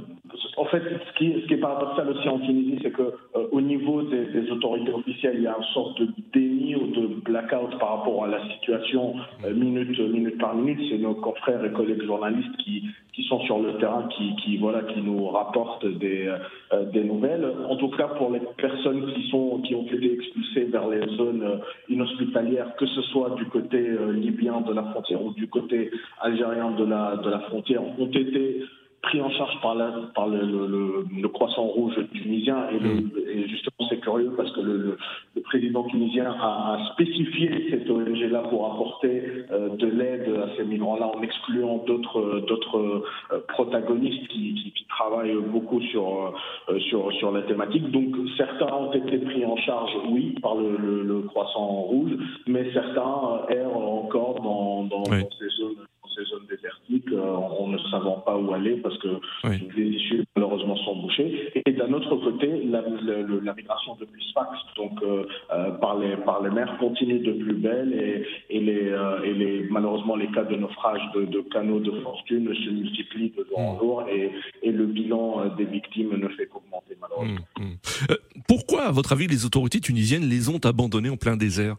en 0.56 0.64
fait, 0.64 0.82
ce 0.82 1.18
qui, 1.18 1.32
ce 1.42 1.46
qui, 1.46 1.54
est, 1.54 1.58
paradoxal 1.58 2.08
aussi 2.08 2.28
en 2.28 2.38
Tunisie, 2.38 2.78
c'est 2.82 2.90
que 2.90 3.02
euh, 3.02 3.46
au 3.52 3.60
niveau 3.60 4.02
des, 4.02 4.50
autorités 4.50 4.90
officielles, 4.90 5.34
il 5.36 5.42
y 5.42 5.46
a 5.46 5.56
une 5.56 5.64
sorte 5.74 6.00
de 6.00 6.08
déni 6.32 6.74
ou 6.74 6.86
de 6.88 7.06
blackout 7.22 7.78
par 7.78 7.98
rapport 7.98 8.24
à 8.24 8.28
la 8.28 8.42
situation 8.54 9.14
euh, 9.44 9.54
minute, 9.54 10.38
par 10.38 10.54
minute. 10.54 10.80
C'est 10.90 10.98
nos 10.98 11.14
confrères 11.14 11.64
et 11.64 11.72
collègues 11.72 12.02
journalistes 12.04 12.56
qui, 12.64 12.82
sont 13.28 13.40
sur 13.40 13.58
le 13.58 13.76
terrain, 13.78 14.08
qui, 14.08 14.56
voilà, 14.58 14.82
qui 14.82 15.00
nous 15.00 15.26
rapportent 15.28 15.86
des, 15.86 16.28
euh, 16.72 16.84
des 16.84 17.02
nouvelles. 17.04 17.46
En 17.68 17.76
tout 17.76 17.88
cas, 17.88 18.08
pour 18.08 18.30
les 18.30 18.40
personnes 18.56 19.12
qui 19.14 19.28
sont, 19.30 19.60
qui 19.66 19.74
ont 19.74 19.84
été 19.84 20.12
expulsées 20.12 20.45
vers 20.76 20.88
les 20.88 21.16
zones 21.16 21.60
inhospitalières, 21.88 22.76
que 22.76 22.86
ce 22.86 23.02
soit 23.02 23.30
du 23.36 23.46
côté 23.46 23.80
libyen 24.12 24.60
de 24.60 24.72
la 24.72 24.82
frontière 24.84 25.22
ou 25.22 25.32
du 25.32 25.48
côté 25.48 25.90
algérien 26.20 26.72
de 26.72 26.84
la, 26.84 27.16
de 27.16 27.30
la 27.30 27.40
frontière, 27.40 27.82
ont 27.82 28.10
été 28.12 28.62
pris 29.06 29.20
en 29.20 29.30
charge 29.30 29.60
par, 29.62 29.74
la, 29.76 29.92
par 30.14 30.26
le, 30.26 30.40
le, 30.40 31.06
le, 31.22 31.28
croissant 31.28 31.62
rouge 31.62 31.94
tunisien 32.12 32.68
et, 32.70 32.78
le, 32.78 33.30
et 33.30 33.48
justement 33.48 33.86
c'est 33.88 34.00
curieux 34.00 34.32
parce 34.36 34.50
que 34.52 34.60
le, 34.60 34.98
président 35.44 35.84
tunisien 35.84 36.34
a, 36.40 36.74
a 36.74 36.92
spécifié 36.92 37.68
cette 37.70 37.88
ONG-là 37.88 38.42
pour 38.50 38.66
apporter 38.72 39.22
euh, 39.52 39.68
de 39.76 39.86
l'aide 39.86 40.28
à 40.42 40.56
ces 40.56 40.64
migrants-là 40.64 41.12
en 41.16 41.22
excluant 41.22 41.84
d'autres 41.86 42.40
d'autres 42.48 43.04
euh, 43.32 43.38
protagonistes 43.48 44.26
qui, 44.28 44.54
qui, 44.54 44.72
qui, 44.72 44.86
travaillent 44.88 45.36
beaucoup 45.52 45.80
sur, 45.82 46.34
euh, 46.68 46.78
sur, 46.88 47.12
sur 47.12 47.30
la 47.30 47.42
thématique. 47.42 47.90
Donc 47.90 48.16
certains 48.36 48.72
ont 48.74 48.92
été 48.92 49.18
pris 49.18 49.44
en 49.44 49.56
charge, 49.56 49.90
oui, 50.10 50.34
par 50.42 50.54
le, 50.56 51.22
croissant 51.28 51.66
rouge, 51.66 52.12
mais 52.46 52.72
certains 52.72 53.42
errent 53.50 54.04
encore 54.04 54.40
dans, 54.40 54.84
dans, 54.84 55.04
oui. 55.10 55.22
dans 55.22 55.30
ces 55.38 55.48
zones 55.58 55.86
ces 56.16 56.24
zones 56.24 56.46
désertiques 56.48 57.12
en 57.12 57.68
ne 57.68 57.78
savant 57.90 58.22
pas 58.24 58.36
où 58.36 58.52
aller 58.52 58.76
parce 58.76 58.96
que 58.98 59.08
oui. 59.44 59.68
les 59.76 59.84
issues 59.84 60.24
malheureusement 60.34 60.76
sont 60.76 60.96
bouchées. 60.96 61.50
Et 61.66 61.72
d'un 61.72 61.92
autre 61.92 62.14
côté, 62.16 62.48
la, 62.64 62.82
la, 63.02 63.22
la, 63.42 63.54
migration 63.54 63.96
depuis 64.00 64.24
Sfax, 64.30 64.50
donc 64.76 65.02
euh, 65.02 65.24
euh, 65.52 65.70
par, 65.72 65.98
les, 65.98 66.16
par 66.16 66.42
les 66.42 66.50
mers, 66.50 66.76
continue 66.78 67.18
de 67.20 67.32
plus 67.32 67.54
belle 67.54 67.92
et, 67.92 68.26
et, 68.50 68.60
les, 68.60 68.88
euh, 68.88 69.22
et 69.22 69.32
les, 69.32 69.66
malheureusement 69.70 70.16
les 70.16 70.30
cas 70.32 70.44
de 70.44 70.56
naufrage 70.56 71.00
de, 71.14 71.24
de 71.24 71.40
canaux 71.52 71.80
de 71.80 71.92
fortune 72.02 72.54
se 72.54 72.70
multiplient 72.70 73.32
de 73.36 73.44
jour 73.44 73.58
en 73.58 73.78
jour 73.78 74.04
et, 74.08 74.30
et 74.62 74.72
le 74.72 74.86
bilan 74.86 75.56
des 75.56 75.64
victimes 75.64 76.16
ne 76.16 76.28
fait 76.28 76.46
qu'augmenter 76.46 76.96
malheureusement. 77.00 77.44
Mmh, 77.58 77.64
mmh. 77.64 78.14
pourquoi, 78.48 78.82
à 78.84 78.92
votre 78.92 79.12
avis, 79.12 79.26
les 79.26 79.44
autorités 79.44 79.80
tunisiennes 79.80 80.28
les 80.28 80.48
ont 80.48 80.60
abandonnés 80.64 81.10
en 81.10 81.16
plein 81.16 81.36
désert? 81.36 81.76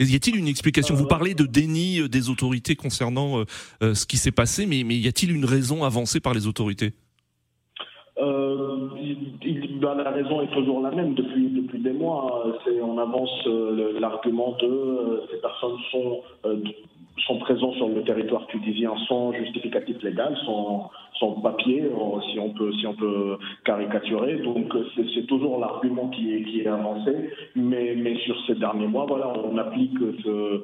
Y 0.00 0.16
a-t-il 0.16 0.36
une 0.36 0.48
explication? 0.48 0.94
Vous 0.94 1.06
parlez 1.06 1.34
de 1.34 1.44
déni 1.44 2.08
des 2.08 2.30
autorités 2.30 2.76
concernant 2.76 3.44
euh, 3.82 3.94
ce 3.94 4.06
qui 4.06 4.16
s'est 4.16 4.32
passé, 4.32 4.66
mais, 4.66 4.82
mais 4.84 4.96
y 4.96 5.08
a-t-il 5.08 5.32
une 5.32 5.44
raison 5.44 5.84
avancée 5.84 6.20
par 6.20 6.34
les 6.34 6.46
autorités? 6.46 6.92
Euh, 8.18 8.88
il, 9.42 9.80
ben, 9.80 9.94
la 9.94 10.10
raison 10.10 10.40
est 10.42 10.52
toujours 10.52 10.80
la 10.80 10.90
même 10.90 11.14
depuis, 11.14 11.48
depuis 11.48 11.80
des 11.80 11.92
mois. 11.92 12.44
C'est, 12.64 12.80
on 12.80 12.98
avance 12.98 13.30
euh, 13.46 13.98
l'argument 13.98 14.56
de 14.60 14.66
euh, 14.66 15.26
ces 15.30 15.38
personnes 15.38 15.76
sont, 15.90 16.22
sont 17.26 17.38
présentes 17.38 17.74
sur 17.74 17.88
le 17.88 18.02
territoire 18.04 18.46
tunisien 18.46 18.92
sans 19.08 19.32
justificatif 19.32 20.00
légal, 20.02 20.36
sans, 20.46 20.90
sans 21.18 21.32
papier, 21.40 21.84
si 22.30 22.38
on 22.38 22.50
peut, 22.50 22.72
si 22.72 22.86
on 22.86 22.94
peut 22.94 23.36
caricaturer. 23.64 24.36
Donc 24.38 24.72
c'est, 24.94 25.06
c'est 25.14 25.26
toujours 25.26 25.58
l'argument 25.58 26.08
qui 26.08 26.34
est, 26.34 26.42
qui 26.42 26.60
est 26.60 26.66
avancé. 26.66 27.12
Mais, 27.54 27.94
mais 27.96 28.16
sur 28.18 28.36
ces 28.46 28.54
derniers 28.54 28.86
mois, 28.86 29.06
voilà, 29.06 29.32
on 29.44 29.56
applique, 29.58 29.98
ce, 30.24 30.62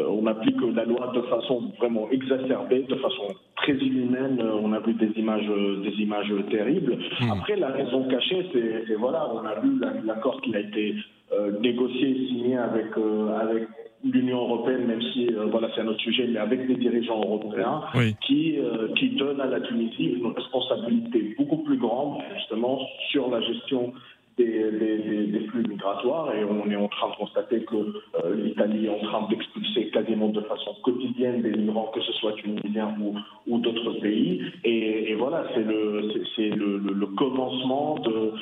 on 0.00 0.26
applique 0.26 0.60
la 0.74 0.84
loi 0.84 1.12
de 1.14 1.22
façon 1.22 1.72
vraiment 1.78 2.08
exacerbée, 2.10 2.82
de 2.88 2.96
façon 2.96 3.28
très 3.56 3.74
inhumaine. 3.74 4.42
On 4.62 4.72
a 4.72 4.80
vu 4.80 4.94
des 4.94 5.12
images, 5.18 5.46
des 5.46 6.02
images 6.02 6.32
terribles. 6.50 6.98
Mmh. 7.20 7.30
Après, 7.32 7.56
la 7.56 7.68
raison 7.68 8.04
cachée, 8.08 8.46
c'est 8.52 8.94
voilà, 8.94 9.28
on 9.32 9.44
a 9.46 9.60
vu 9.60 9.80
l'accord 10.04 10.40
qui 10.42 10.54
a 10.54 10.60
été 10.60 10.94
euh, 11.32 11.58
négocié 11.60 12.26
signé 12.28 12.58
avec, 12.58 12.96
euh, 12.98 13.38
avec 13.38 13.68
l'Union 14.04 14.42
européenne, 14.42 14.86
même 14.86 15.02
si 15.12 15.28
euh, 15.28 15.46
voilà, 15.46 15.68
c'est 15.74 15.80
un 15.80 15.86
autre 15.86 16.00
sujet, 16.00 16.26
mais 16.26 16.38
avec 16.38 16.66
des 16.66 16.76
dirigeants 16.76 17.20
européens 17.20 17.82
oui. 17.94 18.14
qui, 18.26 18.58
qui 18.96 19.10
donnent 19.10 19.40
à 19.40 19.46
la 19.46 19.60
Tunisie 19.60 20.16
une 20.16 20.32
responsabilité 20.32 21.34
beaucoup 21.38 21.58
plus 21.58 21.76
grande, 21.76 22.18
justement, 22.36 22.80
sur 23.10 23.30
la 23.30 23.40
gestion 23.40 23.92
des, 24.38 25.46
flux 25.50 25.66
migratoires 25.68 26.34
et 26.34 26.44
on 26.44 26.70
est 26.70 26.76
en 26.76 26.88
train 26.88 27.10
de 27.10 27.16
constater 27.16 27.64
que 27.64 27.76
euh, 27.76 28.34
l'Italie 28.36 28.86
est 28.86 28.88
en 28.88 28.98
train 28.98 29.28
d'expulser 29.28 29.88
quasiment 29.90 30.28
de 30.28 30.40
façon 30.42 30.74
quotidienne 30.82 31.42
des 31.42 31.50
migrants, 31.50 31.90
que 31.94 32.00
ce 32.00 32.12
soit 32.14 32.32
tunisiens 32.34 32.94
ou, 33.00 33.14
ou 33.46 33.58
d'autres 33.58 34.00
pays. 34.00 34.42
Et, 34.64 35.14
voilà, 35.14 35.44
c'est 35.54 35.62
le, 35.62 36.10
c'est 36.34 36.48
le, 36.48 36.78
le, 36.78 37.06
commencement 37.06 37.98
de, 37.98 38.32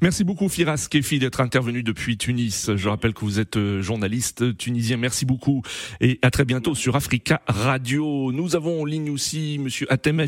Merci 0.00 0.22
beaucoup 0.22 0.48
Firas 0.48 0.86
Kefi 0.88 1.18
d'être 1.18 1.40
intervenu 1.40 1.82
depuis 1.82 2.16
Tunis. 2.16 2.70
Je 2.76 2.88
rappelle 2.88 3.14
que 3.14 3.20
vous 3.20 3.40
êtes 3.40 3.56
euh, 3.56 3.82
journaliste 3.82 4.56
tunisien. 4.56 4.96
Merci 4.96 5.26
beaucoup 5.26 5.62
et 6.00 6.20
à 6.22 6.30
très 6.30 6.44
bientôt 6.44 6.76
sur 6.76 6.94
Africa 6.94 7.42
Radio. 7.48 8.30
Nous 8.30 8.54
avons 8.54 8.82
en 8.82 8.84
ligne 8.84 9.10
aussi 9.10 9.58
monsieur 9.58 9.92
Atem 9.92 10.24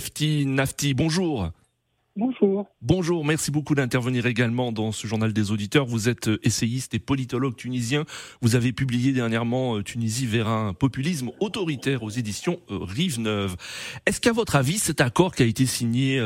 Nafti. 0.46 0.94
Bonjour. 0.94 1.52
Bonjour. 2.20 2.66
Bonjour, 2.82 3.24
merci 3.24 3.50
beaucoup 3.50 3.74
d'intervenir 3.74 4.26
également 4.26 4.72
dans 4.72 4.92
ce 4.92 5.06
journal 5.06 5.32
des 5.32 5.52
auditeurs. 5.52 5.86
Vous 5.86 6.10
êtes 6.10 6.28
euh, 6.28 6.38
essayiste 6.42 6.92
et 6.92 6.98
politologue 6.98 7.56
tunisien. 7.56 8.04
Vous 8.42 8.56
avez 8.56 8.74
publié 8.74 9.12
dernièrement 9.12 9.78
euh, 9.78 9.82
Tunisie 9.82 10.26
vers 10.26 10.46
un 10.46 10.74
populisme 10.74 11.30
autoritaire 11.40 12.02
aux 12.02 12.10
éditions 12.10 12.60
euh, 12.70 12.76
Rive 12.82 13.20
Neuve. 13.20 13.56
Est-ce 14.04 14.20
qu'à 14.20 14.32
votre 14.32 14.56
avis, 14.56 14.76
cet 14.76 15.00
accord 15.00 15.34
qui 15.34 15.44
a 15.44 15.46
été 15.46 15.64
signé 15.64 16.20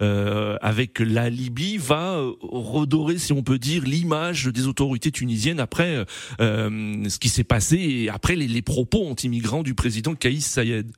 avec 0.00 0.98
la 0.98 1.30
Libye 1.30 1.78
va 1.78 2.20
redorer, 2.42 3.16
si 3.16 3.32
on 3.32 3.42
peut 3.42 3.58
dire, 3.58 3.84
l'image 3.84 4.44
des 4.44 4.66
autorités 4.66 5.10
tunisiennes 5.10 5.60
après 5.60 6.04
ce 6.38 7.18
qui 7.18 7.30
s'est 7.30 7.44
passé 7.44 7.76
et 7.76 8.10
après 8.10 8.36
les, 8.36 8.62
propos 8.62 9.06
anti-migrants 9.08 9.62
du 9.62 9.74
président 9.74 10.14
Kaïs 10.14 10.44
Sayed 10.44 10.92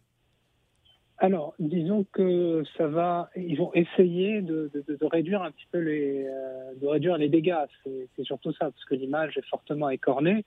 alors, 1.22 1.54
disons 1.60 2.04
que 2.12 2.64
ça 2.76 2.88
va. 2.88 3.30
Ils 3.36 3.56
vont 3.56 3.72
essayer 3.74 4.42
de, 4.42 4.68
réduire 5.02 5.40
un 5.42 5.52
petit 5.52 5.68
peu 5.70 5.78
les, 5.78 6.26
euh, 6.26 6.74
de 6.74 6.86
réduire 6.88 7.16
les 7.16 7.28
dégâts. 7.28 7.54
C'est 7.84 8.24
surtout 8.24 8.50
ça, 8.54 8.72
parce 8.72 8.84
que 8.86 8.96
l'image 8.96 9.38
est 9.38 9.46
fortement 9.46 9.88
écornée. 9.88 10.44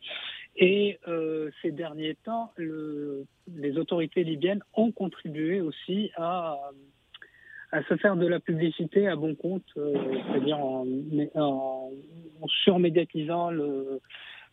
Et 0.57 0.99
euh, 1.07 1.49
ces 1.61 1.71
derniers 1.71 2.15
temps, 2.25 2.51
les 2.57 3.77
autorités 3.77 4.25
libyennes 4.25 4.59
ont 4.73 4.91
contribué 4.91 5.61
aussi 5.61 6.11
à, 6.17 6.59
à 7.71 7.81
se 7.83 7.95
faire 7.95 8.17
de 8.17 8.27
la 8.27 8.41
publicité 8.41 9.07
à 9.07 9.15
bon 9.15 9.33
compte, 9.33 9.63
euh, 9.77 9.93
c'est-à-dire 10.27 10.59
en, 10.59 10.85
en, 11.35 11.89
surmédiatisant 12.47 13.49
le, 13.49 14.01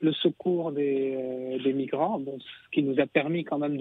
le 0.00 0.12
secours 0.12 0.70
des, 0.70 1.72
migrants, 1.74 2.22
ce 2.24 2.70
qui 2.70 2.84
nous 2.84 3.00
a 3.00 3.06
permis 3.06 3.42
quand 3.42 3.58
même 3.58 3.76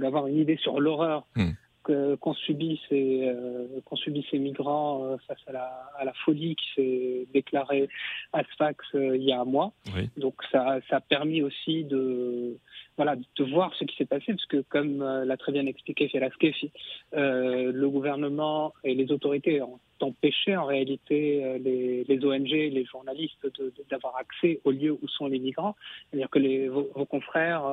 d'avoir 0.00 0.26
une 0.26 0.38
idée 0.38 0.56
sur 0.56 0.80
l'horreur 0.80 1.24
hmm 1.36 1.52
qu'ont 1.84 2.34
subi 2.34 2.80
ces 2.88 3.28
euh, 3.28 3.66
subi 3.94 4.26
ces 4.30 4.38
migrants 4.38 5.04
euh, 5.04 5.16
face 5.28 5.38
à 5.46 5.52
la, 5.52 5.90
à 5.98 6.04
la 6.04 6.12
folie 6.24 6.56
qui 6.56 6.66
s'est 6.74 7.26
déclarée 7.32 7.88
à 8.32 8.42
Sfax 8.52 8.84
euh, 8.94 9.16
il 9.16 9.22
y 9.22 9.32
a 9.32 9.40
un 9.40 9.44
mois. 9.44 9.72
Donc 10.16 10.34
ça, 10.50 10.78
ça 10.88 10.96
a 10.96 11.00
permis 11.00 11.42
aussi 11.42 11.84
de 11.84 12.58
voilà 12.96 13.16
de 13.16 13.44
voir 13.44 13.74
ce 13.74 13.84
qui 13.84 13.96
s'est 13.96 14.04
passé 14.04 14.26
parce 14.28 14.46
que 14.46 14.62
comme 14.68 15.02
l'a 15.02 15.36
très 15.36 15.52
bien 15.52 15.66
expliqué 15.66 16.08
Felaskefi, 16.08 16.70
le 17.12 17.86
gouvernement 17.86 18.72
et 18.84 18.94
les 18.94 19.10
autorités 19.10 19.60
ont 19.62 19.80
empêché 20.00 20.56
en 20.56 20.66
réalité 20.66 21.58
les, 21.58 22.04
les 22.04 22.24
ONG, 22.24 22.50
les 22.50 22.84
journalistes 22.84 23.46
d'avoir 23.90 24.16
accès 24.16 24.60
aux 24.64 24.70
lieux 24.70 24.96
où 25.00 25.08
sont 25.08 25.26
les 25.26 25.38
migrants. 25.38 25.74
C'est-à-dire 26.10 26.30
que 26.30 26.68
vos, 26.68 27.04
confrères 27.06 27.64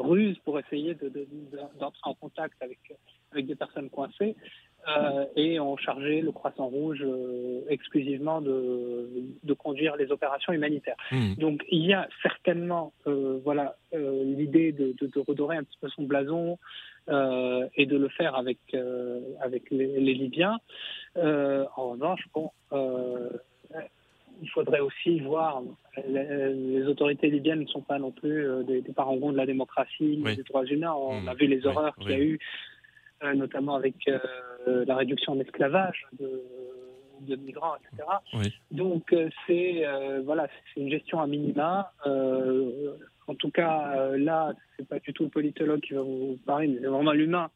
rusent 0.00 0.38
pour 0.44 0.58
essayer 0.58 0.96
d'entrer 1.78 2.00
en 2.04 2.14
contact 2.14 2.54
avec 2.62 3.46
des 3.46 3.54
personnes 3.54 3.90
coincées 3.90 4.36
euh, 4.88 5.26
et 5.36 5.60
ont 5.60 5.76
chargé 5.76 6.22
le 6.22 6.32
Croissant 6.32 6.66
Rouge 6.66 7.02
euh, 7.02 7.60
exclusivement 7.68 8.40
de, 8.40 9.10
de, 9.42 9.54
conduire 9.54 9.96
les 9.96 10.10
opérations 10.10 10.52
humanitaires. 10.52 10.96
Hmm. 11.10 11.34
Donc 11.34 11.62
il 11.70 11.84
y 11.84 11.92
a 11.92 12.08
certainement 12.22 12.92
euh, 13.06 13.38
voilà 13.44 13.76
l'idée 13.92 14.72
de, 14.72 14.94
de, 15.00 15.20
redorer 15.26 15.56
un 15.56 15.64
petit 15.64 15.78
peu 15.80 15.88
son 15.88 16.04
blason 16.04 16.58
et 17.08 17.86
de 17.86 17.96
le 17.96 18.08
faire 18.08 18.34
avec 18.34 18.58
avec 19.40 19.70
les, 19.70 19.98
les 19.98 20.14
Libyens. 20.14 20.58
en 21.16 21.90
revanche, 21.90 22.22
bon 22.34 22.50
il 24.40 24.48
faudrait 24.50 24.80
aussi 24.80 25.18
voir, 25.18 25.62
les, 26.06 26.86
autorités 26.86 27.28
libyennes 27.28 27.62
ne 27.62 27.66
sont 27.66 27.80
pas 27.80 27.98
non 27.98 28.12
plus 28.12 28.46
des, 28.66 28.82
parangons 28.94 29.32
de 29.32 29.36
la 29.36 29.46
démocratie, 29.46 30.22
des 30.22 30.42
droits 30.44 30.64
humains. 30.64 30.92
On 30.92 31.22
hmm. 31.22 31.28
a 31.28 31.34
vu 31.34 31.46
les 31.46 31.66
horreurs 31.66 31.96
qu'il 31.96 32.10
y 32.10 32.14
a 32.14 32.20
eu 32.20 32.34
euh, 32.34 32.38
notamment 33.34 33.74
avec 33.74 33.94
euh, 34.08 34.84
la 34.86 34.96
réduction 34.96 35.34
de 35.34 35.42
l'esclavage 35.42 36.06
de, 36.18 36.42
de, 37.20 37.36
migrants, 37.36 37.74
etc. 37.76 38.08
Donc 38.70 39.12
euh, 39.12 39.28
c'est 39.46 39.84
voilà, 40.24 40.48
c'est 40.74 40.80
une 40.80 40.90
gestion 40.90 41.20
à 41.20 41.26
minima. 41.26 41.92
en 42.06 43.34
tout 43.34 43.50
cas, 43.50 44.16
là, 44.16 44.52
c'est 44.76 44.88
pas 44.88 44.98
du 44.98 45.12
tout 45.12 45.24
le 45.24 45.30
politologue 45.30 45.80
qui 45.80 45.94
va 45.94 46.02
vous 46.02 46.38
parler, 46.46 46.68
mais 46.68 46.78
c'est 46.80 46.86
vraiment 46.86 47.12
l'humain. 47.12 47.50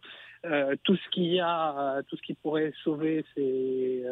tout 0.85 0.97
ce 0.97 1.09
qui 1.11 1.39
a, 1.41 2.03
tout 2.09 2.17
ce 2.17 2.23
qui 2.23 2.35
pourrait 2.35 2.73
sauver 2.83 3.25
ces, 3.35 4.05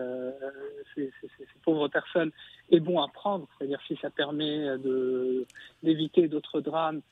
ces, 0.95 1.11
ces, 1.21 1.29
ces, 1.39 1.47
pauvres 1.65 1.89
personnes 1.89 2.31
est 2.71 2.81
bon 2.81 3.01
à 3.03 3.09
prendre. 3.09 3.49
C'est-à-dire 3.59 3.81
si 3.87 3.97
ça 4.01 4.11
permet 4.11 4.79
de 4.79 5.47
d'éviter 5.83 6.29
d'autres 6.29 6.61
drames, 6.61 7.03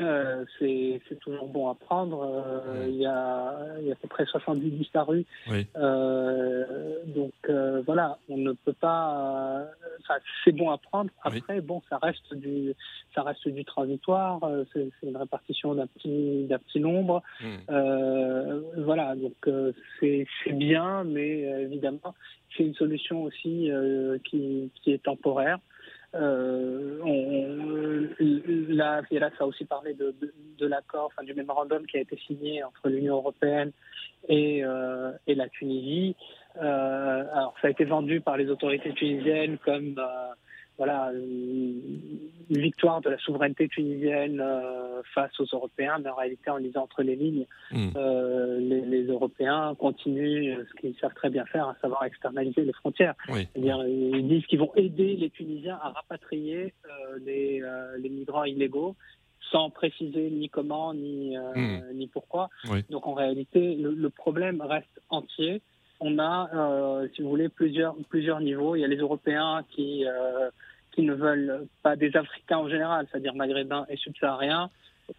euh, 0.00 0.44
c'est 0.58 1.18
toujours 1.20 1.48
bon 1.48 1.68
à 1.68 1.74
prendre. 1.74 2.22
Euh, 2.22 2.86
il, 2.88 2.96
y 2.96 3.06
a, 3.06 3.54
il 3.80 3.86
y 3.86 3.90
a 3.90 3.92
à 3.92 3.96
peu 3.96 4.08
près 4.08 4.24
70 4.24 4.70
disparus. 4.70 5.26
Euh, 5.76 6.96
donc 7.06 7.32
euh, 7.48 7.82
voilà, 7.84 8.18
on 8.28 8.38
ne 8.38 8.52
peut 8.52 8.72
pas. 8.72 9.66
c'est 10.44 10.52
bon 10.52 10.70
à 10.70 10.78
prendre. 10.78 11.10
Après, 11.22 11.60
bon, 11.60 11.82
ça 11.90 11.98
reste 11.98 12.34
du, 12.34 12.74
ça 13.14 13.22
reste 13.22 13.46
du 13.48 13.64
transitoire. 13.64 14.40
C'est 14.72 14.90
une 15.02 15.16
répartition 15.16 15.74
d'un 15.74 15.86
petit, 15.86 16.46
d'un 16.48 16.58
petit 16.58 16.80
nombre. 16.80 17.22
Hmm. 17.40 18.62
voilà, 18.78 19.14
donc 19.14 19.34
c'est 20.00 20.26
bien, 20.52 21.04
mais 21.04 21.40
évidemment, 21.62 22.14
c'est 22.56 22.64
une 22.64 22.74
solution 22.74 23.24
aussi 23.24 23.70
qui, 24.24 24.70
qui 24.82 24.92
est 24.92 25.02
temporaire. 25.02 25.58
Euh, 26.14 26.98
on, 27.04 28.08
là, 28.68 29.00
a 29.10 29.44
aussi 29.44 29.64
parlé 29.64 29.94
de, 29.94 30.14
de, 30.20 30.32
de 30.58 30.66
l'accord, 30.66 31.06
enfin 31.06 31.24
du 31.24 31.34
mémorandum 31.34 31.86
qui 31.86 31.96
a 31.96 32.00
été 32.00 32.18
signé 32.26 32.62
entre 32.62 32.88
l'Union 32.88 33.16
européenne 33.16 33.72
et, 34.28 34.62
euh, 34.64 35.12
et 35.26 35.34
la 35.34 35.48
Tunisie. 35.48 36.16
Euh, 36.60 37.24
alors, 37.32 37.54
ça 37.62 37.68
a 37.68 37.70
été 37.70 37.84
vendu 37.84 38.20
par 38.20 38.36
les 38.36 38.50
autorités 38.50 38.92
tunisiennes 38.92 39.58
comme 39.64 39.94
euh, 39.98 40.34
voilà, 40.78 41.12
une 41.14 42.30
victoire 42.48 43.00
de 43.00 43.10
la 43.10 43.18
souveraineté 43.18 43.68
tunisienne 43.68 44.40
euh, 44.40 45.02
face 45.14 45.38
aux 45.40 45.46
Européens, 45.52 45.98
mais 46.02 46.10
en 46.10 46.14
réalité, 46.14 46.50
en 46.50 46.56
lisant 46.56 46.82
entre 46.82 47.02
les 47.02 47.16
lignes, 47.16 47.46
hmm. 47.70 47.90
euh, 47.96 48.58
les, 48.58 49.04
Européens 49.04 49.74
continuent 49.78 50.56
ce 50.68 50.80
qu'ils 50.80 50.96
savent 50.98 51.14
très 51.14 51.28
bien 51.28 51.44
faire, 51.46 51.68
à 51.68 51.76
savoir 51.80 52.04
externaliser 52.04 52.64
les 52.64 52.72
frontières. 52.72 53.14
C'est-à-dire, 53.28 53.84
ils 53.86 54.26
disent 54.26 54.46
qu'ils 54.46 54.60
vont 54.60 54.72
aider 54.76 55.16
les 55.16 55.30
Tunisiens 55.30 55.78
à 55.82 55.90
rapatrier 55.90 56.72
euh, 56.84 57.18
les, 57.24 57.62
les, 57.98 58.08
migrants 58.08 58.44
illégaux 58.44 58.96
sans 59.50 59.68
préciser 59.70 60.30
ni 60.30 60.48
comment 60.48 60.94
ni, 60.94 61.36
hmm. 61.36 61.92
ni 61.94 62.06
pourquoi. 62.06 62.48
Donc 62.90 63.06
en 63.06 63.14
réalité, 63.14 63.74
le, 63.76 63.92
le, 63.92 64.10
problème 64.10 64.62
reste 64.62 65.00
entier 65.10 65.60
on 66.02 66.18
a, 66.18 66.50
euh, 66.54 67.08
si 67.14 67.22
vous 67.22 67.28
voulez, 67.30 67.48
plusieurs, 67.48 67.94
plusieurs 68.08 68.40
niveaux. 68.40 68.76
Il 68.76 68.80
y 68.80 68.84
a 68.84 68.88
les 68.88 68.96
Européens 68.96 69.64
qui, 69.70 70.04
euh, 70.06 70.50
qui 70.92 71.02
ne 71.02 71.14
veulent 71.14 71.66
pas 71.82 71.96
des 71.96 72.14
Africains 72.16 72.58
en 72.58 72.68
général, 72.68 73.06
c'est-à-dire 73.10 73.34
maghrébins 73.34 73.86
et 73.88 73.96
subsahariens. 73.96 74.68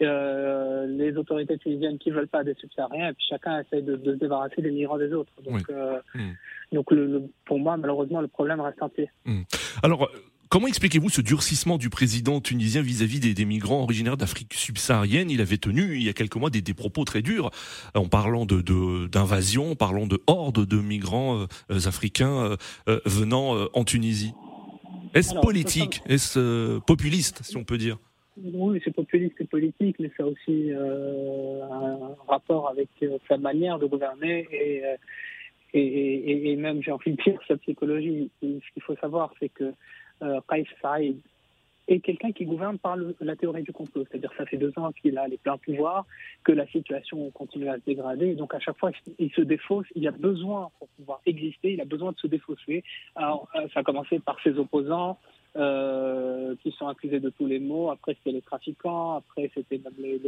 Euh, 0.02 0.88
les 0.88 1.16
autorités 1.18 1.58
tunisiennes 1.58 1.98
qui 2.00 2.10
ne 2.10 2.16
veulent 2.16 2.28
pas 2.28 2.44
des 2.44 2.56
subsahariens, 2.56 3.10
et 3.10 3.14
puis 3.14 3.26
chacun 3.30 3.60
essaie 3.60 3.82
de, 3.82 4.00
se 4.04 4.12
débarrasser 4.12 4.62
des 4.62 4.72
migrants 4.72 4.98
des 4.98 5.14
autres. 5.14 5.34
Donc, 5.44 5.70
hmm. 5.70 6.32
donc 6.72 6.92
le, 6.92 7.24
pour 7.46 7.60
moi, 7.60 7.78
malheureusement, 7.78 8.22
le 8.22 8.28
problème 8.28 8.60
reste 8.60 8.82
entier. 8.82 9.10
Hmm. 9.26 9.42
Alors, 9.84 10.10
Comment 10.54 10.68
expliquez-vous 10.68 11.10
ce 11.10 11.22
durcissement 11.22 11.80
du 11.80 11.90
président 11.90 12.40
tunisien 12.40 12.84
vis-à-vis 12.84 13.20
des, 13.20 13.44
migrants 13.44 13.82
originaires 13.82 14.18
d'Afrique 14.18 14.54
subsaharienne? 14.54 15.32
Il 15.32 15.42
avait 15.42 15.58
tenu 15.58 15.96
il 15.96 16.04
y 16.04 16.10
a 16.10 16.14
quelques 16.14 16.36
mois 16.36 16.52
des, 16.52 16.62
propos 16.76 17.06
très 17.06 17.24
durs 17.24 17.50
en 17.96 18.08
parlant 18.08 18.46
de 18.46 18.62
d'invasion, 19.08 19.72
en 19.72 19.76
parlant 19.76 20.06
de 20.06 20.22
hordes 20.28 20.64
de 20.64 20.78
migrants 20.78 21.40
euh, 21.72 21.88
africains 21.88 22.38
euh, 22.38 22.56
euh, 22.88 23.00
venant 23.08 23.68
en 23.74 23.84
Tunisie. 23.84 24.34
Est-ce 25.16 25.34
politique? 25.42 26.04
Est-ce 26.06 26.78
populiste, 26.82 27.42
si 27.42 27.58
on 27.58 27.64
peut 27.64 27.80
dire? 27.80 27.98
Oui, 28.38 28.80
c'est 28.86 28.94
populiste 28.94 29.42
et 29.42 29.46
politique, 29.46 29.96
mais 29.98 30.12
ça 30.16 30.22
a 30.22 30.28
aussi 30.28 30.70
un 30.72 32.16
rapport 32.28 32.70
avec 32.70 32.90
sa 33.28 33.38
manière 33.38 33.80
de 33.80 33.88
gouverner 33.88 34.48
et, 34.52 34.84
et, 35.74 36.56
même, 36.58 36.84
j'ai 36.84 36.92
envie 36.92 37.14
de 37.14 37.24
dire, 37.24 37.40
sa 37.48 37.58
psychologie. 37.58 38.30
Ce 38.44 38.48
qu'il 38.48 38.84
faut 38.84 38.96
savoir, 38.98 39.34
c'est 39.40 39.50
que 39.50 39.74
euh, 40.24 40.64
Saïd 40.82 41.18
et 41.88 42.00
quelqu'un 42.00 42.32
qui 42.32 42.46
gouverne 42.46 42.78
par 42.78 42.96
la 43.20 43.36
théorie 43.36 43.64
du 43.64 43.74
complot. 43.74 44.06
C'est-à-dire 44.10 44.32
ça 44.38 44.46
fait 44.46 44.58
deux 44.58 44.72
ans 44.78 44.92
qu'il 44.94 45.18
a 45.18 45.28
les 45.28 45.38
pleins 45.38 45.58
pouvoirs, 45.58 46.06
que 46.44 46.54
la 46.54 46.66
situation 46.68 47.30
continue 47.32 47.68
à 47.68 47.76
se 47.76 47.82
dégrader, 47.86 48.36
donc 48.36 48.54
à 48.54 48.60
chaque 48.60 48.78
fois 48.78 48.92
il 49.20 49.32
se 49.32 49.42
défausse, 49.42 49.88
il 49.96 50.08
a 50.08 50.12
besoin 50.12 50.70
pour 50.80 50.88
pouvoir 50.90 51.20
exister, 51.26 51.74
il 51.74 51.82
a 51.82 51.86
besoin 51.86 52.14
de 52.14 52.18
se 52.18 52.28
défausser. 52.28 52.84
Alors 53.16 53.50
euh, 53.56 53.68
ça 53.74 53.82
a 53.82 53.84
commencé 53.84 54.20
par 54.20 54.42
ses 54.44 54.58
opposants, 54.58 55.20
euh, 55.56 56.56
qui 56.64 56.72
sont 56.72 56.88
accusés 56.88 57.20
de 57.20 57.30
tous 57.30 57.46
les 57.46 57.60
maux. 57.60 57.92
Après, 57.92 58.16
c'était 58.16 58.32
les 58.32 58.42
trafiquants. 58.42 59.18
Après, 59.18 59.52
c'était 59.54 59.80
les, 60.00 60.20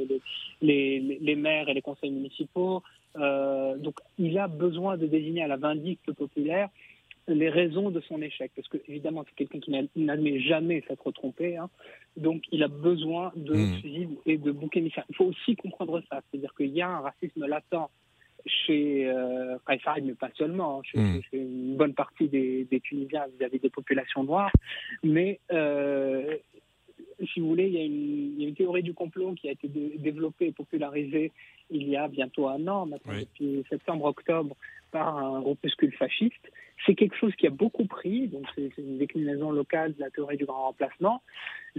les, 0.61 1.17
les, 1.19 1.35
maires 1.35 1.67
et 1.67 1.73
les 1.73 1.81
conseils 1.81 2.11
municipaux. 2.11 2.83
Euh, 3.15 3.75
donc, 3.75 3.95
il 4.19 4.37
a 4.37 4.47
besoin 4.47 4.97
de 4.97 5.07
désigner 5.07 5.41
à 5.41 5.47
la 5.47 5.57
vindicte 5.57 6.11
populaire 6.11 6.69
les 7.27 7.49
raisons 7.49 7.89
de 7.89 8.01
son 8.01 8.21
échec. 8.21 8.51
Parce 8.55 8.67
que, 8.67 8.77
évidemment, 8.87 9.23
c'est 9.27 9.35
quelqu'un 9.35 9.59
qui 9.59 9.99
n'admet 9.99 10.39
jamais 10.39 10.83
s'être 10.87 11.11
trompé. 11.11 11.57
Hein. 11.57 11.69
Donc, 12.17 12.43
il 12.51 12.63
a 12.63 12.67
besoin 12.67 13.31
de 13.35 13.55
mmh. 13.55 14.17
et 14.25 14.37
de 14.37 14.51
bouc 14.51 14.75
émissaires. 14.77 15.05
Il 15.09 15.15
faut 15.15 15.25
aussi 15.25 15.55
comprendre 15.55 16.01
ça. 16.09 16.21
C'est-à-dire 16.29 16.53
qu'il 16.55 16.71
y 16.71 16.81
a 16.81 16.89
un 16.89 17.01
racisme 17.01 17.45
latent 17.45 17.89
chez 18.45 19.07
euh, 19.07 19.57
mais 20.03 20.13
pas 20.13 20.29
seulement, 20.37 20.79
hein, 20.79 20.99
hmm. 20.99 21.21
chez, 21.31 21.37
une 21.37 21.75
bonne 21.75 21.93
partie 21.93 22.27
des, 22.27 22.81
Tunisiens 22.83 23.25
vis-à-vis 23.37 23.59
des 23.59 23.69
populations 23.69 24.23
noires. 24.23 24.51
Mais 25.03 25.39
euh, 25.51 26.37
si 27.33 27.39
vous 27.39 27.49
voulez, 27.49 27.67
il 27.67 27.73
y, 27.73 27.77
a 27.77 27.83
une, 27.83 28.33
il 28.33 28.41
y, 28.41 28.45
a 28.45 28.49
une, 28.49 28.55
théorie 28.55 28.83
du 28.83 28.93
complot 28.93 29.33
qui 29.33 29.49
a 29.49 29.51
été 29.51 29.67
développée 29.67 30.47
et 30.47 30.51
popularisée 30.51 31.31
il 31.71 31.87
y 31.87 31.95
a 31.95 32.07
bientôt 32.07 32.47
un 32.47 32.67
an, 32.67 32.85
maintenant, 32.85 33.13
depuis 33.19 33.63
septembre-octobre, 33.69 34.55
par 34.91 35.17
un 35.17 35.41
groupuscule 35.41 35.93
fasciste. 35.93 36.51
C'est 36.85 36.95
quelque 36.95 37.15
chose 37.15 37.33
qui 37.35 37.47
a 37.47 37.49
beaucoup 37.49 37.85
pris, 37.85 38.27
donc 38.27 38.45
c'est 38.55 38.69
une 38.77 38.97
déclinaison 38.97 39.51
locale 39.51 39.93
de 39.95 39.99
la 39.99 40.09
théorie 40.09 40.37
du 40.37 40.45
grand 40.45 40.63
remplacement. 40.63 41.21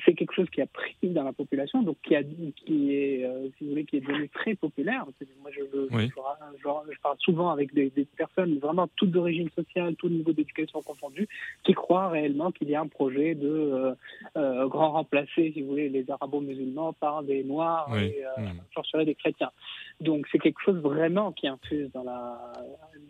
C'est 0.04 0.14
quelque 0.14 0.34
chose 0.34 0.50
qui 0.50 0.60
a 0.60 0.66
pris 0.66 0.96
dans 1.02 1.22
la 1.22 1.32
population, 1.32 1.82
donc 1.82 1.96
qui, 2.02 2.14
a, 2.14 2.22
qui 2.22 2.94
est, 2.94 3.24
euh, 3.24 3.48
si 3.56 3.64
vous 3.64 3.70
voulez, 3.70 3.84
qui 3.84 3.96
est 3.96 4.00
devenu 4.00 4.28
très 4.28 4.54
populaire. 4.54 5.06
Moi, 5.40 5.50
je, 5.52 5.62
je, 5.62 7.00
parle 7.02 7.16
souvent 7.20 7.50
avec 7.50 7.72
des, 7.72 7.90
personnes 8.16 8.58
vraiment 8.58 8.88
toutes 8.96 9.10
d'origine 9.10 9.48
sociale, 9.50 9.94
tout 9.96 10.08
niveau 10.08 10.32
d'éducation 10.32 10.82
confondu, 10.82 11.28
qui 11.64 11.72
croient 11.72 12.08
réellement 12.08 12.50
qu'il 12.52 12.68
y 12.68 12.74
a 12.74 12.80
un 12.80 12.88
projet 12.88 13.34
de 13.34 13.48
euh, 13.48 13.94
euh, 14.36 14.68
grand 14.68 14.92
remplacer, 14.92 15.52
si 15.52 15.62
vous 15.62 15.70
voulez, 15.70 15.88
les 15.88 16.10
arabo-musulmans 16.10 16.92
par 16.92 17.22
des 17.22 17.42
noirs 17.44 17.88
et 17.96 18.22
euh, 18.38 19.04
des 19.04 19.14
chrétiens. 19.14 19.50
Donc 20.00 20.26
c'est 20.30 20.38
quelque 20.38 20.60
chose 20.64 20.76
vraiment 20.76 21.32
qui 21.32 21.48
infuse 21.48 21.90
dans 21.92 22.04
la 22.04 22.52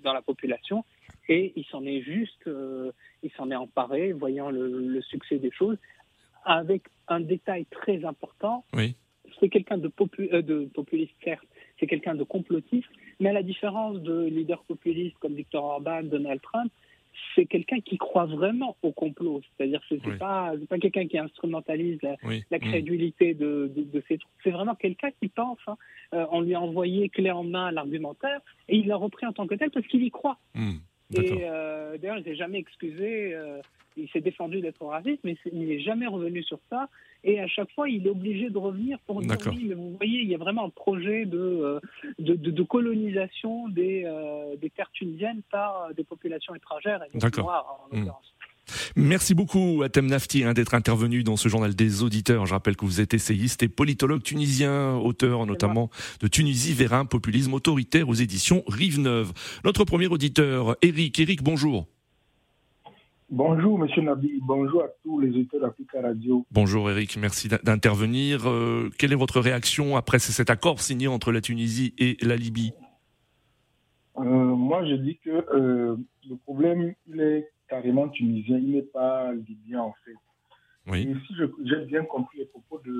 dans 0.03 0.13
la 0.13 0.23
population 0.23 0.85
et 1.29 1.53
il 1.57 1.65
s'en 1.67 1.85
est 1.85 2.03
juste, 2.03 2.47
euh, 2.47 2.93
il 3.23 3.31
s'en 3.33 3.51
est 3.51 3.57
emparé, 3.57 4.12
voyant 4.12 4.51
le, 4.51 5.01
succès 5.03 5.39
des 5.39 5.51
choses, 5.51 5.79
avec 6.45 6.83
un 7.09 7.21
détail 7.21 7.67
très 7.67 8.05
important. 8.05 8.65
Oui. 8.75 8.95
C'est 9.41 9.49
quelqu'un 9.49 9.79
de, 9.79 9.91
euh, 10.21 10.43
de 10.43 10.65
populiste, 10.73 11.15
certes, 11.23 11.47
c'est 11.79 11.87
quelqu'un 11.87 12.15
de 12.15 12.25
complotiste, 12.25 12.89
mais 13.21 13.31
à 13.31 13.33
la 13.33 13.43
différence 13.43 14.01
de 14.01 14.25
leaders 14.27 14.62
populistes 14.65 15.17
comme 15.19 15.35
Victor 15.35 15.65
Orban, 15.65 16.05
Donald 16.05 16.41
Trump, 16.41 16.73
c'est 17.35 17.47
quelqu'un 17.47 17.81
qui 17.81 17.97
croit 17.99 18.27
vraiment 18.27 18.77
au 18.83 18.93
complot. 18.93 19.41
C'est-à-dire 19.57 19.81
que 19.89 19.99
ce 19.99 20.09
n'est 20.09 20.17
pas, 20.17 20.53
pas 20.69 20.79
quelqu'un 20.79 21.07
qui 21.07 21.19
instrumentalise 21.19 21.99
la, 22.03 22.17
la 22.51 22.59
crédulité 22.59 23.35
de, 23.35 23.71
de, 23.75 23.83
de, 23.83 24.05
ses 24.09 24.19
troupes. 24.19 24.33
C'est 24.45 24.51
vraiment 24.51 24.75
quelqu'un 24.75 25.11
qui 25.21 25.29
pense. 25.29 25.59
Hein. 25.67 25.77
Euh, 26.15 26.27
on 26.31 26.41
lui 26.41 26.55
a 26.55 26.61
envoyé 26.61 27.09
clé 27.09 27.31
en 27.31 27.45
main 27.45 27.71
l'argumentaire 27.73 28.41
et 28.69 28.77
il 28.77 28.87
l'a 28.87 28.97
repris 28.97 29.27
en 29.27 29.33
tant 29.33 29.47
que 29.47 29.55
tel 29.55 29.71
parce 29.71 29.87
qu'il 29.87 30.03
y 30.03 30.11
croit. 30.11 30.39
Hmm. 30.55 30.77
Et 31.14 31.38
euh, 31.42 31.99
d'ailleurs, 31.99 32.19
il 32.19 32.25
s'est 32.25 32.37
jamais 32.37 32.59
excusé. 32.59 33.35
Euh, 33.35 33.61
il 33.97 34.09
s'est 34.11 34.21
défendu 34.21 34.61
d'être 34.61 34.85
raciste, 34.85 35.21
mais 35.25 35.37
il 35.51 35.66
n'est 35.66 35.81
jamais 35.81 36.07
revenu 36.07 36.42
sur 36.42 36.59
ça. 36.69 36.88
Et 37.25 37.40
à 37.40 37.47
chaque 37.47 37.71
fois, 37.73 37.88
il 37.88 38.07
est 38.07 38.11
obligé 38.11 38.51
de 38.51 38.59
revenir 38.59 38.99
pour 39.07 39.21
dire 39.21 39.37
oui, 39.47 39.66
mais 39.69 39.75
vous 39.75 39.97
voyez, 39.97 40.21
il 40.21 40.29
y 40.29 40.35
a 40.35 40.38
vraiment 40.38 40.66
un 40.66 40.71
projet 40.71 41.25
de, 41.25 41.38
euh, 41.38 41.81
de, 42.19 42.35
de, 42.35 42.62
colonisation 42.62 43.69
des, 43.69 44.05
euh, 44.05 44.57
des 44.57 44.71
terres 44.71 44.90
tunisiennes 44.92 45.42
par 45.51 45.95
des 45.95 46.05
populations 46.05 46.55
étrangères 46.55 47.03
et 47.05 47.19
des 47.19 47.40
noirs 47.40 47.81
en 47.81 47.95
hmm. 47.95 47.99
l'occurrence. 47.99 48.35
Merci 48.97 49.35
beaucoup 49.35 49.83
à 49.83 50.01
Nafti 50.01 50.45
hein, 50.45 50.53
d'être 50.53 50.75
intervenu 50.75 51.23
dans 51.23 51.37
ce 51.37 51.49
journal 51.49 51.75
des 51.75 52.03
auditeurs. 52.03 52.47
Je 52.47 52.53
rappelle 52.55 52.77
que 52.77 52.85
vous 52.85 53.01
êtes 53.01 53.15
essayiste 53.15 53.63
et 53.63 53.69
politologue 53.69 54.23
tunisien, 54.23 54.97
auteur 54.97 55.47
notamment 55.47 55.91
de 56.21 56.29
Tunisie 56.29 56.75
vers 56.75 56.95
un 56.95 57.05
populisme 57.05 57.55
autoritaire 57.55 58.09
aux 58.09 58.15
éditions 58.15 58.63
Rive 58.67 59.01
Neuve. 59.01 59.33
Notre 59.65 59.85
premier 59.85 60.07
auditeur, 60.07 60.77
Eric. 60.83 61.19
Eric, 61.21 61.43
bonjour. 61.43 61.87
Bonjour, 63.29 63.77
monsieur 63.77 64.03
Nabi. 64.03 64.39
Bonjour 64.41 64.85
à 64.85 64.89
tous 65.03 65.19
les 65.19 65.31
auditeurs 65.31 65.61
d'Africa 65.61 66.01
Radio. 66.01 66.47
Bonjour, 66.53 66.89
Eric. 66.89 67.17
Merci 67.21 67.49
d'intervenir. 67.49 68.49
Euh, 68.49 68.89
quelle 68.99 69.13
est 69.13 69.17
votre 69.17 69.41
réaction 69.41 69.97
après 69.97 70.21
cet 70.21 70.49
accord 70.49 70.81
signé 70.81 71.09
entre 71.09 71.33
la 71.33 71.41
Tunisie 71.41 71.93
et 71.99 72.17
la 72.23 72.37
Libye? 72.37 72.73
Euh, 74.19 74.23
Moi, 74.23 74.85
je 74.89 74.95
dis 74.95 75.19
que 75.25 75.31
euh, 75.31 75.97
le 76.29 76.37
problème, 76.37 76.95
il 77.09 77.21
est 77.21 77.49
carrément 77.69 78.06
tunisien, 78.17 78.59
il 78.59 78.73
n'est 78.73 78.83
pas 78.83 79.33
libyen 79.33 79.81
en 79.81 79.95
fait. 80.05 80.15
Oui. 80.89 81.09
Et 81.09 81.15
si 81.27 81.35
j'ai 81.65 81.85
bien 81.87 82.05
compris 82.05 82.39
les 82.39 82.45
propos 82.47 82.81
de 82.85 82.99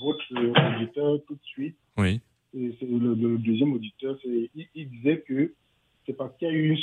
votre 0.00 0.24
auditeur 0.32 1.18
tout 1.26 1.34
de 1.34 1.44
suite, 1.44 1.76
oui. 1.96 2.20
et 2.54 2.76
le, 2.82 3.38
deuxième 3.38 3.72
auditeur, 3.72 4.18
il, 4.24 4.50
il, 4.74 4.90
disait 4.90 5.20
que 5.26 5.54
c'est 6.06 6.14
parce 6.14 6.36
qu'il 6.36 6.48
y 6.48 6.50
a 6.50 6.54
eu 6.54 6.70
une 6.70 6.76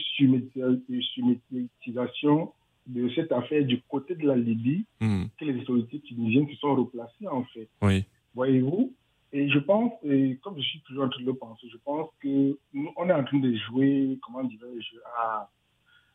surmétisation 1.03 2.53
de 2.87 3.09
cette 3.09 3.31
affaire 3.31 3.63
du 3.65 3.81
côté 3.83 4.15
de 4.15 4.25
la 4.25 4.35
Libye 4.35 4.85
hmm. 5.01 5.25
que 5.37 5.45
les 5.45 5.61
autorités 5.61 5.99
tunisiennes 5.99 6.49
se 6.49 6.55
sont 6.55 6.75
replacées 6.75 7.27
en 7.27 7.43
fait. 7.45 7.67
Oui. 7.81 8.05
Voyez-vous 8.33 8.93
Et 9.33 9.49
je 9.49 9.59
pense, 9.59 9.91
et 10.03 10.39
comme 10.41 10.55
je 10.57 10.63
suis 10.63 10.79
toujours 10.81 11.03
en 11.03 11.09
train 11.09 11.21
de 11.21 11.27
le 11.27 11.35
penser, 11.35 11.67
je 11.71 11.77
pense 11.83 12.09
que 12.21 12.57
nous, 12.73 12.91
on 12.95 13.09
est 13.09 13.13
en 13.13 13.23
train 13.25 13.39
de 13.39 13.53
jouer, 13.55 14.17
comment 14.21 14.43
dirais-je, 14.45 14.97
à 15.17 15.49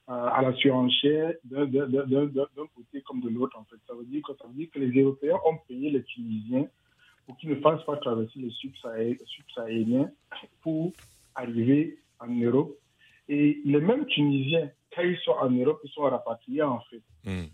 à 0.08 0.35
la 0.50 0.56
surenchère 0.56 1.34
d'un 1.44 1.66
côté 2.74 3.02
comme 3.02 3.20
de 3.20 3.28
l'autre, 3.28 3.58
en 3.58 3.64
fait. 3.64 3.76
Ça 3.86 3.94
veut, 3.94 4.04
dire 4.04 4.22
que, 4.22 4.32
ça 4.40 4.46
veut 4.46 4.54
dire 4.54 4.68
que 4.72 4.78
les 4.78 5.02
Européens 5.02 5.38
ont 5.44 5.58
payé 5.68 5.90
les 5.90 6.02
Tunisiens 6.04 6.66
pour 7.26 7.36
qu'ils 7.36 7.50
ne 7.50 7.56
fassent 7.56 7.84
pas 7.84 7.96
traverser 7.96 8.38
les 8.38 8.50
subsahariens 8.50 10.10
pour 10.62 10.92
arriver 11.34 11.98
en 12.20 12.28
Europe. 12.28 12.76
Et 13.28 13.60
les 13.64 13.80
mêmes 13.80 14.06
Tunisiens, 14.06 14.70
quand 14.94 15.02
ils 15.02 15.18
sont 15.18 15.32
en 15.32 15.50
Europe, 15.50 15.80
ils 15.84 15.90
sont 15.90 16.02
rapatriés, 16.02 16.62
en 16.62 16.80
fait. 16.90 17.02
Hmm. 17.24 17.46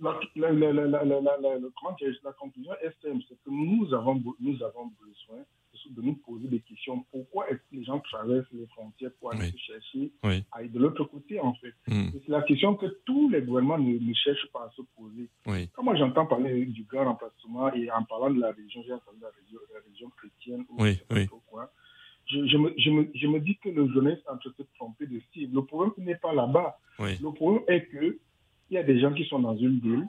La, 0.00 0.52
la, 0.52 0.52
la, 0.52 1.04
la, 1.04 2.32
conclusion 2.38 2.72
est 2.82 3.02
simple, 3.02 3.24
c'est 3.28 3.34
que 3.42 3.50
nous 3.50 3.92
avons, 3.92 4.22
nous 4.38 4.62
avons 4.62 4.92
besoin 5.00 5.44
de 5.90 6.02
nous 6.02 6.14
poser 6.14 6.48
des 6.48 6.60
questions. 6.60 7.04
Pourquoi 7.10 7.48
est-ce 7.50 7.58
que 7.58 7.76
les 7.76 7.84
gens 7.84 8.00
traversent 8.00 8.52
les 8.52 8.66
frontières 8.66 9.10
pour 9.20 9.32
aller 9.32 9.52
chercher 9.56 10.12
à 10.52 10.62
de 10.62 10.78
l'autre 10.78 11.04
côté, 11.04 11.40
en 11.40 11.54
fait? 11.54 11.74
Hmm. 11.86 12.08
C'est 12.12 12.28
la 12.28 12.42
question 12.42 12.74
que 12.74 12.86
tous 13.04 13.30
les 13.30 13.42
gouvernements 13.42 13.78
ne, 13.78 14.14
cherchent 14.14 14.48
pas 14.52 14.64
à 14.64 14.70
se 14.76 14.82
poser. 14.96 15.28
Quand 15.74 15.82
moi 15.82 15.96
j'entends 15.96 16.26
parler 16.26 16.66
du 16.66 16.84
grand 16.84 17.04
remplacement 17.04 17.72
et 17.72 17.90
en 17.90 18.04
parlant 18.04 18.30
de 18.30 18.40
la 18.40 18.52
région, 18.52 18.82
j'ai 18.86 18.92
entendu 18.92 19.18
la 19.20 19.30
région, 19.30 19.58
la 19.72 19.80
région 19.88 20.10
chrétienne 20.10 20.64
ou 20.68 20.76
quoi, 21.50 21.72
je, 22.26 22.46
je, 22.46 22.56
me, 22.58 22.74
je, 22.76 22.90
me, 22.90 23.10
je, 23.14 23.26
me, 23.26 23.40
dis 23.40 23.56
que 23.56 23.70
le 23.70 23.88
jeunesse 23.92 24.18
est 24.18 24.30
en 24.30 24.36
train 24.36 24.50
de 24.50 24.64
se 24.64 24.68
tromper 24.74 25.06
de 25.06 25.20
cible. 25.32 25.54
Le 25.54 25.64
problème 25.64 25.92
n'est 25.98 26.16
pas 26.16 26.34
là-bas. 26.34 26.78
Le 26.98 27.30
problème 27.32 27.62
est 27.68 27.86
que 27.86 28.18
il 28.70 28.74
y 28.74 28.78
a 28.78 28.82
des 28.82 29.00
gens 29.00 29.14
qui 29.14 29.24
sont 29.24 29.38
dans 29.38 29.56
une 29.56 29.78
bulle, 29.78 30.06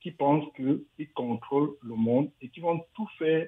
qui 0.00 0.10
pensent 0.10 0.46
qu'ils 0.56 1.12
contrôlent 1.14 1.74
le 1.82 1.94
monde 1.94 2.30
et 2.40 2.48
qui 2.48 2.60
vont 2.60 2.80
tout 2.94 3.08
faire 3.18 3.46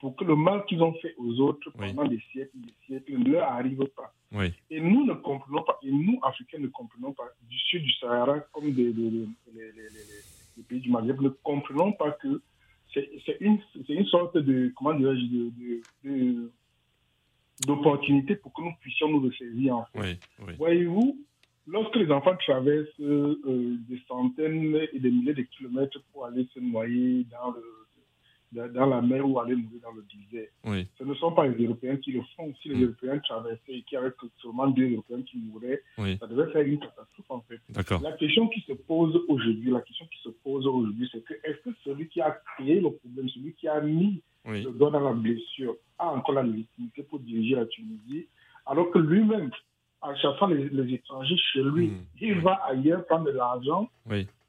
pour 0.00 0.16
que 0.16 0.24
le 0.24 0.36
mal 0.36 0.64
qu'ils 0.66 0.82
ont 0.82 0.94
fait 0.94 1.14
aux 1.18 1.40
autres 1.40 1.70
pendant 1.76 2.06
des 2.06 2.20
siècles 2.32 2.56
et 2.56 2.66
des 2.66 2.74
siècles 2.86 3.18
ne 3.18 3.32
leur 3.32 3.48
arrive 3.50 3.84
pas. 3.96 4.12
Et 4.70 4.80
nous 4.80 5.04
ne 5.06 5.14
comprenons 5.14 5.62
pas, 5.62 5.78
et 5.82 5.90
nous, 5.90 6.20
Africains, 6.22 6.58
ne 6.58 6.68
comprenons 6.68 7.12
pas, 7.12 7.24
du 7.48 7.58
sud 7.58 7.82
du 7.82 7.92
Sahara, 7.94 8.40
comme 8.52 8.72
des, 8.72 8.92
les, 8.92 9.26
pays 10.68 10.80
du 10.80 10.90
Maghreb, 10.90 11.20
ne 11.20 11.28
comprenons 11.28 11.92
pas 11.92 12.12
que 12.12 12.42
c'est 12.94 13.36
une, 13.40 13.58
une 13.88 14.06
sorte 14.06 14.36
de, 14.38 14.72
comment 14.76 14.94
dirais-je, 14.94 16.48
d'opportunité 17.66 18.36
pour 18.36 18.52
que 18.52 18.62
nous 18.62 18.74
puissions 18.80 19.08
nous. 19.08 19.30
En 19.70 19.84
fait. 19.84 20.18
Voyez-vous, 20.58 21.18
lorsque 21.66 21.96
les 21.96 22.10
enfants 22.10 22.36
traversent 22.36 22.88
euh, 23.00 23.76
des 23.88 24.00
centaines 24.08 24.78
et 24.92 24.98
des 24.98 25.10
milliers 25.10 25.34
de 25.34 25.42
kilomètres 25.42 26.00
pour 26.12 26.26
aller 26.26 26.46
se 26.54 26.60
noyer 26.60 27.24
dans 27.24 27.50
le 27.52 27.62
dans 28.52 28.86
la 28.86 29.02
mer 29.02 29.28
ou 29.28 29.38
aller 29.38 29.54
mourir 29.54 29.80
dans 29.82 29.92
le 29.92 30.04
désert. 30.04 30.48
Ce 30.98 31.04
ne 31.04 31.14
sont 31.14 31.32
pas 31.32 31.46
les 31.46 31.64
Européens 31.64 31.96
qui 31.96 32.12
le 32.12 32.22
font. 32.36 32.52
Si 32.62 32.68
les 32.68 32.76
mm. 32.76 32.82
Européens 32.84 33.18
traversaient 33.18 33.60
et 33.68 33.82
qu'il 33.82 33.96
y 33.96 33.96
avait 33.96 34.12
seulement 34.40 34.68
deux 34.68 34.90
Européens 34.92 35.22
qui 35.22 35.38
mouraient, 35.38 35.82
ça 36.18 36.26
devait 36.26 36.50
faire 36.52 36.62
une 36.62 36.78
catastrophe 36.78 37.30
en 37.30 37.40
fait. 37.42 37.60
La 38.02 38.12
question 38.12 38.48
qui 38.48 38.60
se 38.62 38.72
pose 38.72 39.20
aujourd'hui, 39.28 39.70
la 39.70 39.80
question 39.80 40.06
qui 40.06 40.18
se 40.22 40.30
pose 40.30 40.66
aujourd'hui, 40.66 41.08
c'est 41.12 41.22
que 41.24 41.34
est-ce 41.44 41.58
que 41.58 41.70
celui 41.84 42.08
qui 42.08 42.20
a 42.20 42.38
créé 42.56 42.80
le 42.80 42.90
problème, 42.90 43.28
celui 43.28 43.54
qui 43.54 43.68
a 43.68 43.80
mis 43.80 44.22
le 44.44 44.70
doigt 44.70 44.90
dans 44.90 45.00
la 45.00 45.12
blessure, 45.12 45.76
a 45.98 46.08
encore 46.10 46.36
la 46.36 46.42
légitimité 46.42 47.02
pour 47.02 47.18
diriger 47.18 47.56
la 47.56 47.66
Tunisie, 47.66 48.26
alors 48.66 48.90
que 48.90 48.98
lui-même, 48.98 49.50
en 50.00 50.14
cherchant 50.16 50.46
les, 50.46 50.94
étrangers 50.94 51.36
chez 51.52 51.62
lui, 51.62 51.88
mm. 51.88 52.04
il 52.20 52.40
va 52.40 52.54
ailleurs 52.66 53.04
prendre 53.06 53.26
de 53.26 53.32
l'argent 53.32 53.90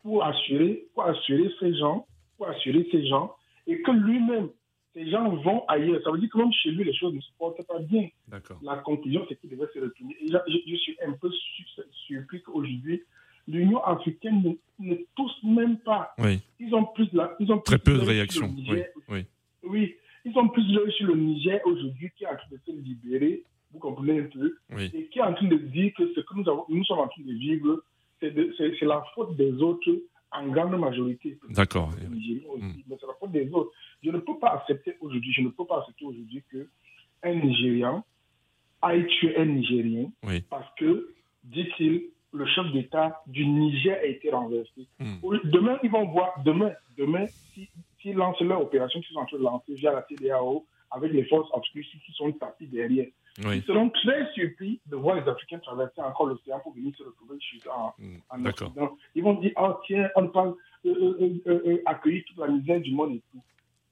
pour 0.04 0.24
assurer, 0.24 0.86
pour 0.94 1.04
assurer 1.04 1.52
ces 1.60 1.76
gens 1.76 2.06
pour 2.40 2.48
assurer 2.48 2.88
ces 2.90 3.06
gens 3.06 3.36
et 3.70 3.82
que 3.82 3.92
lui-même, 3.92 4.50
ces 4.94 5.10
gens 5.10 5.30
vont 5.36 5.64
ailleurs. 5.68 6.02
Ça 6.04 6.12
veut 6.12 6.18
dire 6.18 6.30
que 6.30 6.38
même 6.40 6.52
chez 6.52 6.72
lui, 6.72 6.84
les 6.84 6.94
choses 6.94 7.14
ne 7.14 7.22
se 7.22 7.30
portent 7.38 7.66
pas 7.68 7.80
bien. 7.80 8.10
La 8.64 8.78
conclusion, 8.78 9.26
c'est 9.30 9.40
qu'il 9.40 9.52
devait 9.52 9.70
se 9.74 9.80
retourner. 9.80 10.16
Et 10.22 10.28
je, 10.28 10.76
suis 10.76 10.98
un 11.06 11.14
peu 11.14 11.30
surpris 12.08 12.42
qu'aujourd'hui, 12.42 13.04
l'Union 13.48 13.84
africaine 13.84 14.56
ne, 14.80 14.96
touche 15.16 15.32
même 15.44 15.78
pas. 15.80 16.16
Ils 16.60 16.74
ont 16.74 16.86
plus 16.86 17.08
la, 17.14 17.36
ils 17.40 17.52
ont 17.52 17.60
Très 17.60 17.78
peu 17.78 17.94
de 17.94 18.02
réactions. 18.02 18.54
Oui. 19.08 19.26
oui. 19.64 19.96
ils 20.26 20.38
ont 20.38 20.48
plus 20.50 20.64
de 20.64 20.90
sur 20.92 21.08
le 21.08 21.16
Niger 21.16 21.62
aujourd'hui 21.66 22.12
qui 22.18 22.24
est 22.24 22.28
en 22.28 22.36
train 22.36 22.48
de 22.52 22.60
se 22.66 22.72
libérer, 22.72 23.44
vous 23.72 23.80
comprenez 23.80 24.22
un 24.22 24.24
peu, 24.24 24.58
et 24.80 25.06
qui 25.06 25.20
est 25.20 25.24
en 25.24 25.34
train 25.34 25.48
de 25.48 25.58
dire 25.58 25.94
que 25.96 26.12
ce 26.16 26.22
que 26.22 26.36
nous, 26.36 26.50
avons, 26.50 26.66
nous 26.70 26.84
sommes 26.86 27.00
en 27.00 27.08
train 27.08 27.22
de 27.22 27.34
vivre, 27.34 27.84
c'est 28.20 28.82
la 28.82 29.04
faute 29.14 29.38
des 29.38 29.54
autres 29.62 29.92
en 30.32 30.48
grande 30.48 30.78
majorité. 30.80 31.38
D'accord. 31.50 31.90
Hmm. 31.90 32.74
Mais 32.88 32.98
c'est 33.00 33.08
la 33.08 33.14
faute 33.20 33.32
des 33.32 33.50
autres. 33.52 33.72
Je 34.04 34.12
ne 34.12 34.20
peux 34.20 34.38
pas 34.38 34.54
accepter 34.54 34.96
aujourd'hui, 35.02 35.34
je 35.34 35.42
ne 35.42 35.50
peux 35.50 35.66
pas 35.66 35.80
accepter 35.80 36.06
aujourd'hui 36.06 36.44
qu'un 36.52 37.34
Nigérian 37.34 38.04
aille 38.82 39.08
tuer 39.08 39.38
un 39.38 39.46
Nigérien 39.46 40.12
parce 40.50 40.68
que, 40.78 41.14
dit-il, 41.44 42.10
le 42.32 42.46
chef 42.46 42.72
d'État 42.74 43.22
du 43.26 43.46
Niger 43.46 43.98
a 43.98 44.06
été 44.06 44.30
renversé. 44.30 44.88
Hmm. 45.00 45.16
Demain, 45.46 45.80
ils 45.84 45.90
vont 45.90 46.06
voir, 46.06 46.42
demain, 46.46 46.72
demain, 46.96 47.26
s'ils 48.02 48.16
lancent 48.16 48.42
leur 48.42 48.62
opération 48.62 49.02
qu'ils 49.02 49.14
sont 49.14 49.20
en 49.22 49.26
train 49.26 49.38
de 49.38 49.44
lancer 49.44 49.74
via 49.74 49.92
la 49.92 50.06
CDAO 50.08 50.66
avec 50.92 51.12
les 51.12 51.24
forces 51.26 51.50
obscures 51.54 51.84
qui 51.84 52.12
sont 52.14 52.32
tapées 52.34 52.68
derrière, 52.68 53.08
ils 53.40 53.64
seront 53.64 53.90
très 53.90 54.32
surpris 54.34 54.80
de 54.86 54.96
voir 54.96 55.16
les 55.16 55.30
Africains 55.30 55.60
traverser 55.60 56.02
encore 56.02 56.28
l'océan 56.28 56.60
pour 56.60 56.74
venir 56.74 56.94
se 56.96 57.04
retrouver 57.04 57.40
chez 57.40 57.60
en, 57.70 57.94
en 58.30 58.46
Occident. 58.46 58.98
Ils 59.16 59.24
vont 59.24 59.36
dire, 59.36 59.52
oh 59.58 59.74
tiens, 59.86 60.10
on 60.16 60.28
parle 60.28 60.56
euh, 60.86 61.40
euh, 61.48 61.62
euh, 61.66 61.82
accueillir 61.86 62.24
toute 62.28 62.38
la 62.38 62.48
misère 62.48 62.82
du 62.82 62.94
monde 62.94 63.14
et 63.14 63.24
tout. 63.32 63.42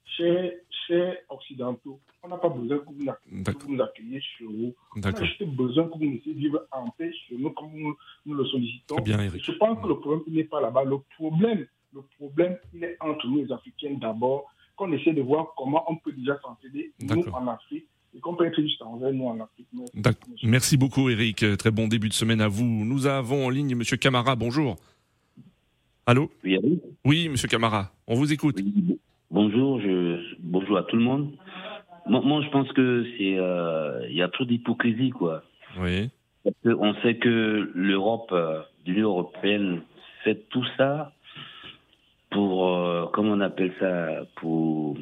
Chers, 0.04 0.52
chers 0.86 1.16
occidentaux, 1.28 2.00
on 2.22 2.28
n'a 2.28 2.38
pas 2.38 2.48
besoin 2.48 2.78
que 2.78 2.86
vous, 2.86 3.04
nous 3.68 3.82
accueilliez 3.82 4.20
chez 4.20 4.44
vous. 4.44 4.74
On 4.96 5.02
a 5.02 5.14
juste 5.14 5.44
besoin 5.44 5.84
que 5.84 5.98
vous 5.98 6.04
nous 6.04 6.12
laissiez 6.12 6.32
vivre 6.32 6.66
en 6.72 6.88
paix 6.90 7.12
chez 7.12 7.36
nous 7.36 7.50
comme 7.50 7.72
nous, 7.72 7.96
nous 8.26 8.34
le 8.34 8.44
sollicitons. 8.46 8.96
Bien, 9.02 9.18
je 9.28 9.52
pense 9.52 9.80
que 9.80 9.88
le 9.88 9.98
problème 10.00 10.22
n'est 10.28 10.44
pas 10.44 10.60
là-bas. 10.60 10.84
Le 10.84 10.98
problème, 11.16 11.66
le 11.92 12.02
problème, 12.18 12.58
il 12.74 12.84
est 12.84 12.96
entre 13.00 13.26
nous, 13.26 13.44
les 13.44 13.52
Africains 13.52 13.94
d'abord, 14.00 14.50
qu'on 14.76 14.92
essaie 14.92 15.12
de 15.12 15.22
voir 15.22 15.54
comment 15.56 15.84
on 15.90 15.96
peut 15.96 16.12
déjà 16.12 16.38
s'entraider, 16.40 16.92
nous 17.00 17.24
en 17.32 17.46
Afrique, 17.48 17.86
Merci 20.42 20.76
beaucoup, 20.76 21.08
Eric. 21.08 21.44
Très 21.58 21.70
bon 21.70 21.88
début 21.88 22.08
de 22.08 22.14
semaine 22.14 22.40
à 22.40 22.48
vous. 22.48 22.64
Nous 22.64 23.06
avons 23.06 23.46
en 23.46 23.50
ligne 23.50 23.72
M. 23.72 23.82
Camara. 24.00 24.36
Bonjour. 24.36 24.76
Allô? 26.06 26.30
Oui, 26.42 26.56
allô? 26.56 26.80
Oui, 27.04 27.26
M. 27.26 27.34
Camara. 27.48 27.92
On 28.06 28.14
vous 28.14 28.32
écoute. 28.32 28.58
Bonjour, 29.30 29.80
je... 29.80 30.36
bonjour 30.40 30.78
à 30.78 30.82
tout 30.84 30.96
le 30.96 31.02
monde. 31.02 31.32
Moi, 32.08 32.40
je 32.42 32.48
pense 32.48 32.72
que 32.72 33.04
c'est, 33.18 33.38
euh, 33.38 34.06
il 34.08 34.16
y 34.16 34.22
a 34.22 34.28
trop 34.28 34.46
d'hypocrisie, 34.46 35.10
quoi. 35.10 35.42
Oui. 35.78 36.08
on 36.64 36.94
sait 37.02 37.16
que 37.16 37.70
l'Europe, 37.74 38.30
euh, 38.32 38.62
l'Union 38.86 39.10
européenne, 39.10 39.82
fait 40.24 40.48
tout 40.48 40.64
ça 40.78 41.12
pour, 42.30 42.74
euh, 42.74 43.06
comment 43.12 43.32
on 43.32 43.40
appelle 43.40 43.74
ça, 43.78 44.24
pour, 44.36 44.96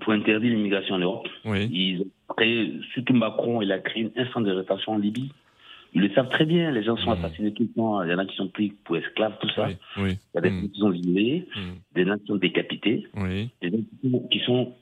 pour 0.00 0.12
interdire 0.12 0.50
l'immigration 0.50 0.96
en 0.96 0.98
Europe. 0.98 1.28
Oui. 1.44 1.68
Ils 1.72 2.00
ont 2.02 2.34
créé, 2.34 2.72
surtout 2.92 3.14
Macron, 3.14 3.62
il 3.62 3.70
a 3.72 3.78
créé 3.78 4.10
un 4.16 4.26
centre 4.26 4.46
de 4.46 4.52
rétention 4.52 4.92
en 4.92 4.98
Libye. 4.98 5.30
Ils 5.92 6.02
le 6.02 6.10
savent 6.10 6.28
très 6.28 6.44
bien. 6.44 6.70
Les 6.70 6.84
gens 6.84 6.96
sont 6.96 7.10
mmh. 7.10 7.24
assassinés 7.24 7.52
tout 7.52 7.64
le 7.64 7.68
temps. 7.68 8.02
Il 8.02 8.10
y 8.10 8.14
en 8.14 8.18
a 8.18 8.24
qui 8.24 8.36
sont 8.36 8.48
pris 8.48 8.72
pour 8.84 8.96
esclaves, 8.96 9.36
tout 9.40 9.50
ça. 9.50 9.68
Oui. 9.96 10.18
Il 10.34 10.36
y 10.36 10.38
a 10.38 10.40
des 10.40 10.50
gens 10.50 10.68
qui 10.68 10.78
sont 10.78 10.90
violés, 10.90 11.48
des 11.94 12.04
gens 12.04 12.16
qui 12.18 12.26
sont 12.26 12.36
décapités, 12.36 13.06
des 13.60 13.70
gens 13.70 14.20
qui 14.30 14.40
sont 14.40 14.74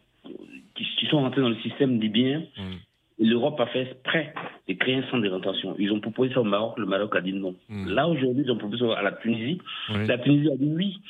qui, 0.75 1.07
sont 1.07 1.19
rentrés 1.19 1.41
dans 1.41 1.49
le 1.49 1.57
système 1.57 2.01
libyen. 2.01 2.41
Mm. 2.57 3.25
L'Europe 3.25 3.59
a 3.59 3.67
fait 3.67 3.83
exprès 3.83 4.33
de 4.69 4.75
créer 4.75 4.97
un 4.97 5.03
centre 5.11 5.23
de 5.23 5.29
rétention. 5.29 5.75
Ils 5.79 5.91
ont 5.91 6.01
proposé 6.01 6.33
ça 6.33 6.41
au 6.41 6.45
Maroc, 6.45 6.79
le 6.79 6.87
Maroc 6.87 7.17
a 7.17 7.21
dit 7.21 7.33
non. 7.33 7.55
Mm. 7.69 7.89
Là, 7.89 8.09
aujourd'hui, 8.09 8.45
ils 8.47 8.51
ont 8.51 8.59
proposé 8.59 8.87
ça 8.87 8.99
à 8.99 9.03
la 9.03 9.13
Tunisie. 9.13 9.61
La 10.07 10.19
Tunisie 10.19 10.51
a 10.51 10.57
dit 10.57 10.73
oui. 10.73 11.01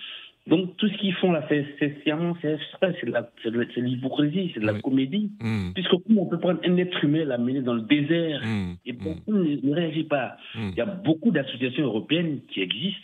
Donc, 0.49 0.77
tout 0.77 0.89
ce 0.89 0.97
qu'ils 0.99 1.15
font 1.15 1.33
là, 1.33 1.47
c'est 1.49 2.03
sciemment, 2.03 2.37
c'est 2.43 2.57
de 3.05 3.81
l'hypocrisie, 3.81 4.51
c'est 4.55 4.61
de 4.61 4.67
la 4.67 4.81
comédie. 4.81 5.31
Mm. 5.41 5.73
Puisque 5.75 5.93
on 6.17 6.27
peut 6.27 6.39
prendre 6.39 6.61
un 6.65 6.77
être 6.79 7.05
humain, 7.05 7.25
l'amener 7.25 7.61
dans 7.61 7.75
le 7.75 7.83
désert, 7.83 8.43
et 8.87 8.93
personne 8.93 9.61
ne, 9.63 9.75
réagit 9.75 10.05
pas. 10.05 10.37
Il 10.55 10.75
y 10.75 10.81
a 10.81 10.87
beaucoup 10.87 11.31
d'associations 11.31 11.85
européennes 11.85 12.41
qui 12.49 12.61
existent. 12.61 13.01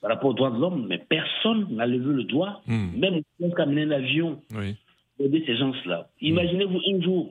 Par 0.00 0.10
rapport 0.10 0.30
aux 0.30 0.34
droits 0.34 0.50
de 0.50 0.60
l'homme, 0.60 0.86
mais 0.86 0.98
personne 0.98 1.66
n'a 1.70 1.86
levé 1.86 2.12
le 2.12 2.24
doigt, 2.24 2.60
même 2.66 3.22
quand 3.40 3.62
amener 3.62 3.84
un 3.84 3.92
avion 3.92 4.38
oui 4.54 4.76
aider 5.18 5.42
ces 5.46 5.56
gens-là. 5.56 6.08
Imaginez-vous 6.20 6.80
un 6.92 7.02
jour, 7.02 7.30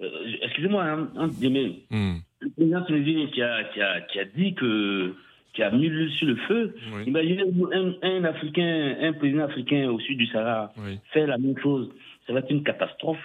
euh, 0.00 0.08
excusez-moi, 0.42 0.84
hein, 0.84 1.08
hmm. 1.16 2.16
le 2.40 2.50
président 2.50 2.82
tunisien 2.82 3.26
qui 3.28 3.42
a, 3.42 3.64
qui, 3.64 3.80
a, 3.80 4.00
qui 4.00 4.18
a 4.18 4.24
dit 4.24 4.54
que 4.54 5.14
qui 5.52 5.62
a 5.62 5.70
mis 5.70 5.88
l'huile 5.88 6.10
sur 6.12 6.26
le 6.26 6.36
feu. 6.36 6.74
Imaginez-vous 7.06 7.68
un, 7.72 7.94
un, 8.02 8.24
Africain, 8.24 8.96
un 9.00 9.12
président 9.12 9.44
africain 9.44 9.90
au 9.90 10.00
sud 10.00 10.18
du 10.18 10.26
Sahara 10.26 10.72
faire 11.12 11.26
la 11.26 11.38
même 11.38 11.58
chose. 11.62 11.90
Ça 12.26 12.32
va 12.32 12.40
être 12.40 12.50
une 12.50 12.62
catastrophe. 12.62 13.20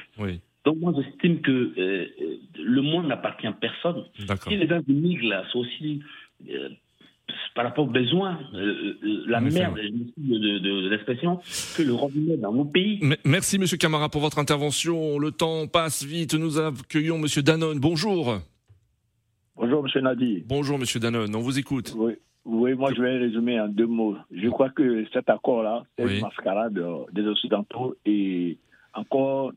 Donc 0.65 0.77
moi, 0.79 0.93
j'estime 0.97 1.39
que 1.39 1.51
euh, 1.51 1.73
euh, 1.77 2.37
le 2.59 2.81
monde 2.81 3.07
n'appartient 3.07 3.47
à 3.47 3.53
personne. 3.53 4.03
Si 4.47 4.57
les 4.57 4.67
gens 4.67 4.81
migrent 4.87 5.29
là, 5.29 5.45
c'est 5.51 5.57
aussi 5.57 6.01
par 7.55 7.65
rapport 7.65 7.85
aux 7.85 7.89
besoins, 7.89 8.39
euh, 8.53 8.93
euh, 9.03 9.23
la 9.27 9.41
merde 9.41 9.75
de, 9.75 10.89
l'expression, 10.89 11.39
que 11.75 11.83
l'Europe 11.83 12.11
met 12.15 12.37
dans 12.37 12.53
mon 12.53 12.65
pays. 12.65 12.99
Merci, 13.25 13.57
Monsieur 13.59 13.77
Camara, 13.77 14.09
pour 14.09 14.21
votre 14.21 14.39
intervention. 14.39 15.19
Le 15.19 15.31
temps 15.31 15.67
passe 15.67 16.03
vite. 16.03 16.35
Nous 16.35 16.59
accueillons 16.59 17.17
Monsieur 17.17 17.41
Danone. 17.41 17.79
Bonjour. 17.79 18.39
Bonjour, 19.57 19.83
Monsieur 19.83 20.01
Nadi. 20.01 20.43
Bonjour, 20.45 20.77
Monsieur 20.77 20.99
Danone. 20.99 21.35
On 21.35 21.39
vous 21.39 21.57
écoute. 21.57 21.93
Oui. 21.97 22.13
Oui, 22.45 22.75
moi 22.75 22.93
je 22.95 23.01
vais 23.01 23.17
résumer 23.17 23.59
en 23.59 23.67
deux 23.67 23.87
mots. 23.87 24.15
Je 24.31 24.47
crois 24.47 24.69
que 24.69 25.05
cet 25.11 25.29
accord-là, 25.29 25.83
c'est 25.97 26.05
une 26.05 26.21
mascarade 26.21 26.81
des 27.11 27.23
Occidentaux 27.23 27.97
et 28.05 28.57
encore 28.93 29.51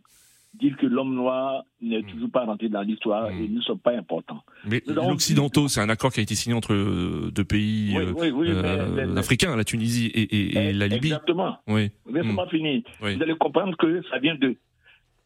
dire 0.55 0.77
que 0.77 0.87
l'homme 0.87 1.15
noir 1.15 1.63
n'est 1.81 2.01
hmm. 2.01 2.07
toujours 2.07 2.31
pas 2.31 2.45
rentré 2.45 2.69
dans 2.69 2.83
l'histoire 2.83 3.31
hmm. 3.31 3.45
et 3.45 3.49
ne 3.49 3.61
sont 3.61 3.77
pas 3.77 3.93
importants. 3.93 4.43
Mais 4.65 4.83
l'Occidentaux, 4.87 5.69
c'est 5.69 5.81
un 5.81 5.89
accord 5.89 6.13
qui 6.13 6.19
a 6.19 6.23
été 6.25 6.35
signé 6.35 6.57
entre 6.57 6.75
euh, 6.75 7.31
deux 7.33 7.45
pays 7.45 7.97
euh, 7.97 9.17
africains, 9.17 9.55
la 9.55 9.63
Tunisie 9.63 10.11
et, 10.13 10.73
la 10.73 10.89
Libye. 10.89 11.09
Exactement. 11.13 11.59
Oui. 11.69 11.91
Laissez-moi 12.13 12.47
hmm. 12.47 12.51
finir. 12.51 12.83
Vous 13.01 13.23
allez 13.23 13.37
comprendre 13.39 13.77
que 13.77 14.03
ça 14.11 14.19
vient 14.19 14.35
de 14.35 14.57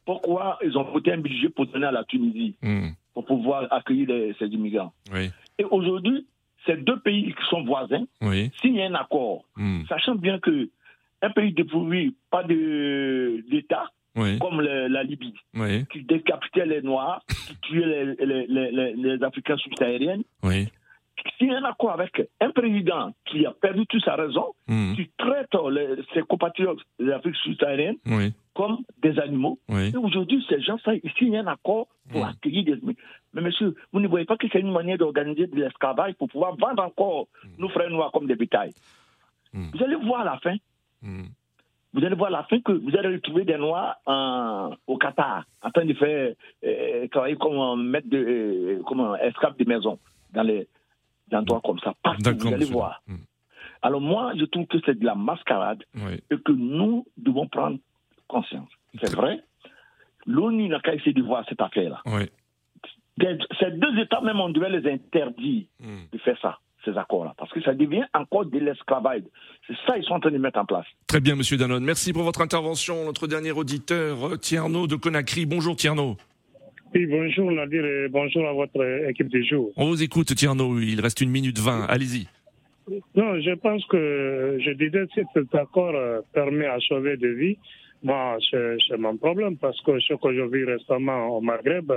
pourquoi 0.05 0.59
ils 0.63 0.77
ont 0.77 0.85
voté 0.85 1.13
un 1.13 1.19
budget 1.19 1.49
pour 1.49 1.67
donner 1.67 1.87
à 1.87 1.93
la 1.93 2.05
Tunisie? 2.05 2.57
Pour 3.15 3.25
pouvoir 3.25 3.73
accueillir 3.73 4.35
ces 4.39 4.47
immigrants. 4.47 4.93
Et 5.59 5.65
aujourd'hui, 5.65 6.27
ces 6.67 6.77
deux 6.77 6.99
pays 7.01 7.35
qui 7.35 7.47
sont 7.49 7.65
voisins 7.65 8.05
signent 8.61 8.83
un 8.83 8.95
accord, 8.95 9.45
sachant 9.89 10.17
bien 10.17 10.39
que 10.39 10.69
un 11.23 11.31
pays 11.31 11.53
dépourvu, 11.53 12.15
pas 12.31 12.45
d'État, 12.45 13.91
comme 14.15 14.61
la 14.61 15.03
Libye, 15.03 15.35
qui 15.91 16.03
décapitait 16.03 16.67
les 16.67 16.83
Noirs, 16.83 17.23
qui 17.29 17.57
tuait 17.63 18.17
les, 18.19 19.19
Africains 19.23 19.57
subsahariens. 19.57 20.21
A 21.41 21.57
un 21.57 21.65
accord 21.65 21.93
avec 21.93 22.23
un 22.41 22.51
président 22.51 23.13
qui 23.27 23.45
a 23.45 23.53
perdu 23.53 23.87
toute 23.87 24.03
sa 24.05 24.15
raison, 24.15 24.55
hmm. 24.67 24.95
qui 24.95 25.11
traite 25.19 25.51
ses 26.13 26.23
compatriotes 26.23 26.81
des 26.99 27.13
Afriques 27.13 27.37
subsahariennes 27.37 27.97
comme 28.55 28.79
des 29.03 29.19
animaux, 29.19 29.59
et 29.69 29.97
aujourd'hui, 29.97 30.45
ces 30.49 30.61
gens, 30.61 30.79
ça, 30.85 30.95
ici, 30.95 31.13
il 31.23 31.31
y 31.31 31.37
a 31.37 31.41
un 31.41 31.47
accord 31.49 31.89
pour 32.11 32.25
hmm. 32.25 32.29
accueillir 32.29 32.65
des. 32.65 32.81
Mais 33.33 33.43
monsieur, 33.43 33.75
vous 33.93 34.01
ne 34.01 34.09
voyez 34.09 34.25
pas 34.25 34.37
que 34.37 34.47
c'est 34.53 34.61
une 34.61 34.73
manière 34.73 34.97
d'organiser 34.97 35.47
de 35.47 35.57
l'esclavage 35.57 36.15
pour 36.15 36.29
pouvoir 36.29 36.57
vendre 36.57 36.83
encore 36.83 37.27
hmm. 37.43 37.49
nos 37.59 37.69
frères 37.69 37.91
noirs 37.91 38.13
comme 38.13 38.27
des 38.27 38.37
bétails? 38.37 38.73
Vous 39.53 39.85
allez 39.85 39.97
voir 39.97 40.23
à 40.23 40.25
la 40.25 40.39
fin 40.39 40.57
vous 41.95 42.05
allez 42.05 42.17
voir 42.17 42.29
à 42.29 42.39
la 42.39 42.43
fin 42.45 42.61
que 42.61 42.73
vous 42.73 42.97
allez 42.97 43.15
retrouver 43.15 43.45
des 43.45 43.57
Noirs 43.57 43.97
au 44.87 44.99
Qatar, 44.99 45.45
en 45.63 45.71
train 45.71 45.85
de 45.85 45.95
faire 45.95 46.35
euh, 46.65 47.07
travailler 47.09 47.37
comme 47.37 47.89
maître 47.89 48.09
de, 48.09 48.19
euh, 48.19 48.83
comme 48.83 49.17
esclave 49.23 49.57
de 49.57 49.65
maison 49.65 49.99
dans 50.33 50.43
les 50.43 50.67
endroits 51.35 51.61
comme 51.65 51.79
ça. 51.81 51.95
Partout, 52.03 52.37
vous 52.39 52.53
allez 52.53 52.67
voir. 52.67 53.03
Hmm. 53.07 53.17
Alors 53.83 54.01
moi, 54.01 54.33
je 54.39 54.45
trouve 54.47 54.67
que 54.67 54.79
c'est 54.87 54.99
de 54.99 55.05
la 55.05 55.15
mascarade 55.15 55.83
et 56.31 56.37
que 56.39 56.53
nous 56.53 57.07
devons 57.17 57.49
prendre 57.49 57.79
conscience. 58.29 58.69
C'est 59.03 59.15
vrai. 59.15 59.41
L'ONU 60.27 60.69
n'a 60.69 60.81
qu'à 60.81 60.95
essayer 60.95 61.13
de 61.13 61.23
voir 61.23 61.45
cette 61.49 61.61
affaire-là. 61.61 62.03
Ces 63.19 63.71
deux 63.73 63.99
États 63.99 64.21
même, 64.23 64.41
on 64.41 64.49
devait 64.49 64.71
les 64.71 64.91
interdire 64.91 65.67
hmm. 65.81 66.07
de 66.13 66.19
faire 66.19 66.39
ça 66.41 66.59
ces 66.85 66.97
accords-là, 66.97 67.35
parce 67.39 67.51
que 67.51 67.63
ça 67.63 67.73
devient 67.73 68.05
encore 68.13 68.45
de 68.45 68.59
l'esclavage. 68.59 69.23
C'est 69.67 69.77
ça 69.87 69.95
qu'ils 69.95 70.05
sont 70.05 70.15
en 70.15 70.21
train 70.21 70.31
de 70.31 70.39
mettre 70.39 70.59
en 70.59 70.67
place. 70.67 70.87
Très 71.07 71.21
bien, 71.21 71.35
Monsieur 71.35 71.57
Danone. 71.57 71.85
Merci 71.85 72.13
pour 72.13 72.23
votre 72.23 72.41
intervention. 72.41 73.05
Notre 73.05 73.27
dernier 73.27 73.53
auditeur, 73.53 74.27
euh, 74.27 74.37
Tierno 74.37 74.87
de 74.87 74.97
Conakry. 74.97 75.47
Bonjour, 75.47 75.77
Tierno. 75.77 76.17
Oui, 76.95 77.07
bonjour 77.07 77.51
Nadir 77.51 77.85
et 77.85 78.09
bonjour 78.09 78.47
à 78.47 78.53
votre 78.53 79.09
équipe 79.09 79.29
de 79.29 79.43
jour. 79.43 79.73
On 79.77 79.89
vous 79.89 80.01
écoute, 80.01 80.33
Tierno. 80.35 80.79
Il 80.79 81.01
reste 81.01 81.21
une 81.21 81.31
minute 81.31 81.59
vingt. 81.59 81.87
Allez-y. 81.89 82.29
Non, 83.17 83.41
je 83.41 83.55
pense 83.57 83.85
que 83.87 84.59
je 84.65 84.71
disais 84.73 85.05
si 85.13 85.23
cet 85.35 85.53
accord 85.57 85.95
euh, 85.97 86.21
permet 86.33 86.67
à 86.67 86.79
sauver 86.79 87.17
des 87.17 87.35
vies, 87.35 87.59
moi, 88.05 88.37
c'est 88.51 88.97
mon 88.99 89.17
problème 89.17 89.57
parce 89.57 89.81
que 89.81 89.99
ce 89.99 90.15
que 90.15 90.35
je 90.35 90.43
vis 90.43 90.65
récemment 90.65 91.37
au 91.37 91.41
Maghreb, 91.41 91.91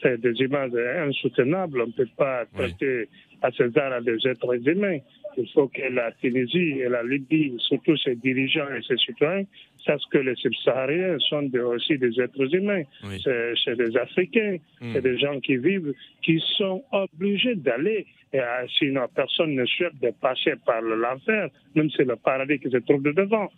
c'est 0.00 0.18
des 0.18 0.32
images 0.40 0.70
insoutenables. 1.06 1.82
On 1.82 1.86
ne 1.88 1.92
peut 1.92 2.08
pas 2.16 2.44
traiter 2.54 3.08
à 3.42 3.50
ces 3.50 3.76
à 3.76 4.00
des 4.00 4.16
êtres 4.26 4.68
humains. 4.68 4.98
Il 5.36 5.48
faut 5.52 5.68
que 5.68 5.82
la 5.92 6.12
Tunisie 6.12 6.78
et 6.80 6.88
la 6.88 7.02
Libye, 7.02 7.54
surtout 7.58 7.96
ses 7.96 8.14
dirigeants 8.14 8.68
et 8.76 8.82
ses 8.82 8.96
citoyens, 8.96 9.44
sachent 9.88 10.08
que 10.10 10.18
les 10.18 10.34
subsahariens 10.36 11.18
sont 11.30 11.50
aussi 11.54 11.96
des 11.98 12.20
êtres 12.20 12.54
humains. 12.54 12.82
C'est 13.24 13.76
des 13.76 13.96
Africains, 13.96 14.58
hmm. 14.80 14.92
c'est 14.92 15.02
des 15.02 15.18
gens 15.18 15.40
qui 15.40 15.56
vivent, 15.56 15.94
qui 16.22 16.42
sont 16.58 16.84
obligés 16.92 17.56
d'aller 17.56 18.06
euh, 18.34 18.66
sinon, 18.78 19.06
personne 19.14 19.54
ne 19.54 19.64
souhaite 19.64 19.98
de 20.02 20.10
passer 20.20 20.52
par 20.66 20.82
l'enfer, 20.82 21.48
même 21.74 21.88
si 21.90 21.96
c'est 21.98 22.04
le 22.04 22.16
paradis 22.16 22.58
qui 22.58 22.70
se 22.70 22.76
trouve 22.78 23.02
devant. 23.02 23.50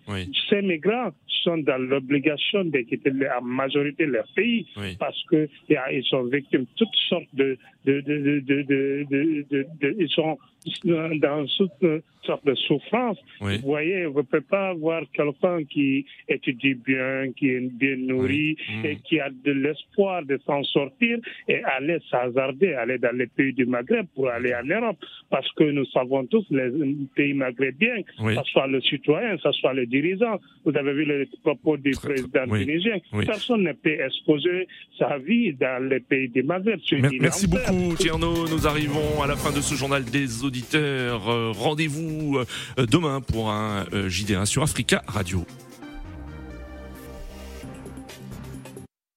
Ces 0.49 0.63
migrants 0.63 1.11
sont 1.43 1.59
dans 1.59 1.79
l'obligation 1.79 2.65
de 2.65 2.79
quitter 2.81 3.11
la 3.11 3.41
majorité 3.41 4.07
de 4.07 4.13
leur 4.13 4.27
pays 4.37 4.67
parce 4.99 5.21
qu'ils 5.29 6.05
sont 6.05 6.25
victimes 6.25 6.63
de 6.63 6.69
toutes 6.77 6.97
sortes 7.09 7.35
de, 7.35 7.59
de, 7.85 8.01
de, 8.01 8.41
de 8.41 9.97
ils 9.99 10.09
sont 10.09 10.39
dans 10.85 11.47
toutes 11.57 12.03
sortes 12.25 12.45
de 12.45 12.55
souffrances. 12.55 13.19
Vous 13.41 13.59
voyez, 13.63 14.07
vous 14.07 14.19
ne 14.19 14.23
pouvez 14.25 14.43
pas 14.43 14.69
avoir 14.69 15.03
quelqu'un 15.13 15.65
qui 15.65 16.05
étudie 16.29 16.75
bien, 16.75 17.33
qui 17.37 17.51
est 17.51 17.61
bien 17.61 17.97
nourri 17.97 18.57
mm. 18.69 18.85
et 18.85 18.97
qui 18.97 19.21
a 19.21 19.31
de 19.31 19.53
l'espoir 19.53 20.25
de 20.25 20.39
s'en 20.47 20.63
sortir 20.65 21.19
et 21.49 21.63
aller 21.65 21.99
s'hasarder, 22.11 22.75
aller 22.75 22.99
dans 22.99 23.17
les 23.17 23.27
pays 23.27 23.53
du 23.53 23.67
Maghreb 23.67 24.07
pour 24.15 24.29
aller 24.29 24.55
en 24.55 24.65
Europe. 24.65 24.99
Parce 25.31 25.51
que 25.53 25.65
nous 25.65 25.87
savons 25.87 26.27
tous, 26.27 26.45
les 26.51 26.71
pays 27.15 27.35
maghrébiens, 27.35 28.03
que 28.03 28.35
ce 28.35 28.51
soit 28.51 28.67
le 28.67 28.81
citoyen, 28.81 29.37
que 29.37 29.43
ce 29.43 29.53
soit 29.53 29.75
le 29.75 29.87
dirigeant, 29.87 30.41
vous 30.65 30.77
avez 30.77 30.93
vu 30.93 31.05
les 31.05 31.29
propos 31.43 31.77
du 31.77 31.93
président 31.93 32.47
tunisien, 32.47 32.99
personne 33.27 33.63
ne 33.63 33.73
peut 33.73 34.01
exposer 34.01 34.67
sa 34.99 35.19
vie 35.19 35.53
dans 35.55 35.89
les 35.89 36.01
pays 36.01 36.29
du 36.29 36.43
Maghreb. 36.43 36.81
Merci 37.21 37.47
beaucoup, 37.47 37.95
Tierno. 37.97 38.49
Nous 38.49 38.67
arrivons 38.67 39.23
à 39.23 39.27
la 39.27 39.37
fin 39.37 39.53
de 39.53 39.61
ce 39.61 39.75
journal 39.75 40.05
des 40.05 40.45
auditeurs. 40.45 41.29
Euh, 41.29 41.53
rendez-vous 41.53 42.39
euh, 42.39 42.87
demain 42.87 43.21
pour 43.21 43.51
un 43.51 43.87
euh, 43.93 44.09
JDA 44.09 44.47
sur 44.47 44.63
Africa 44.63 45.03
Radio. 45.07 45.45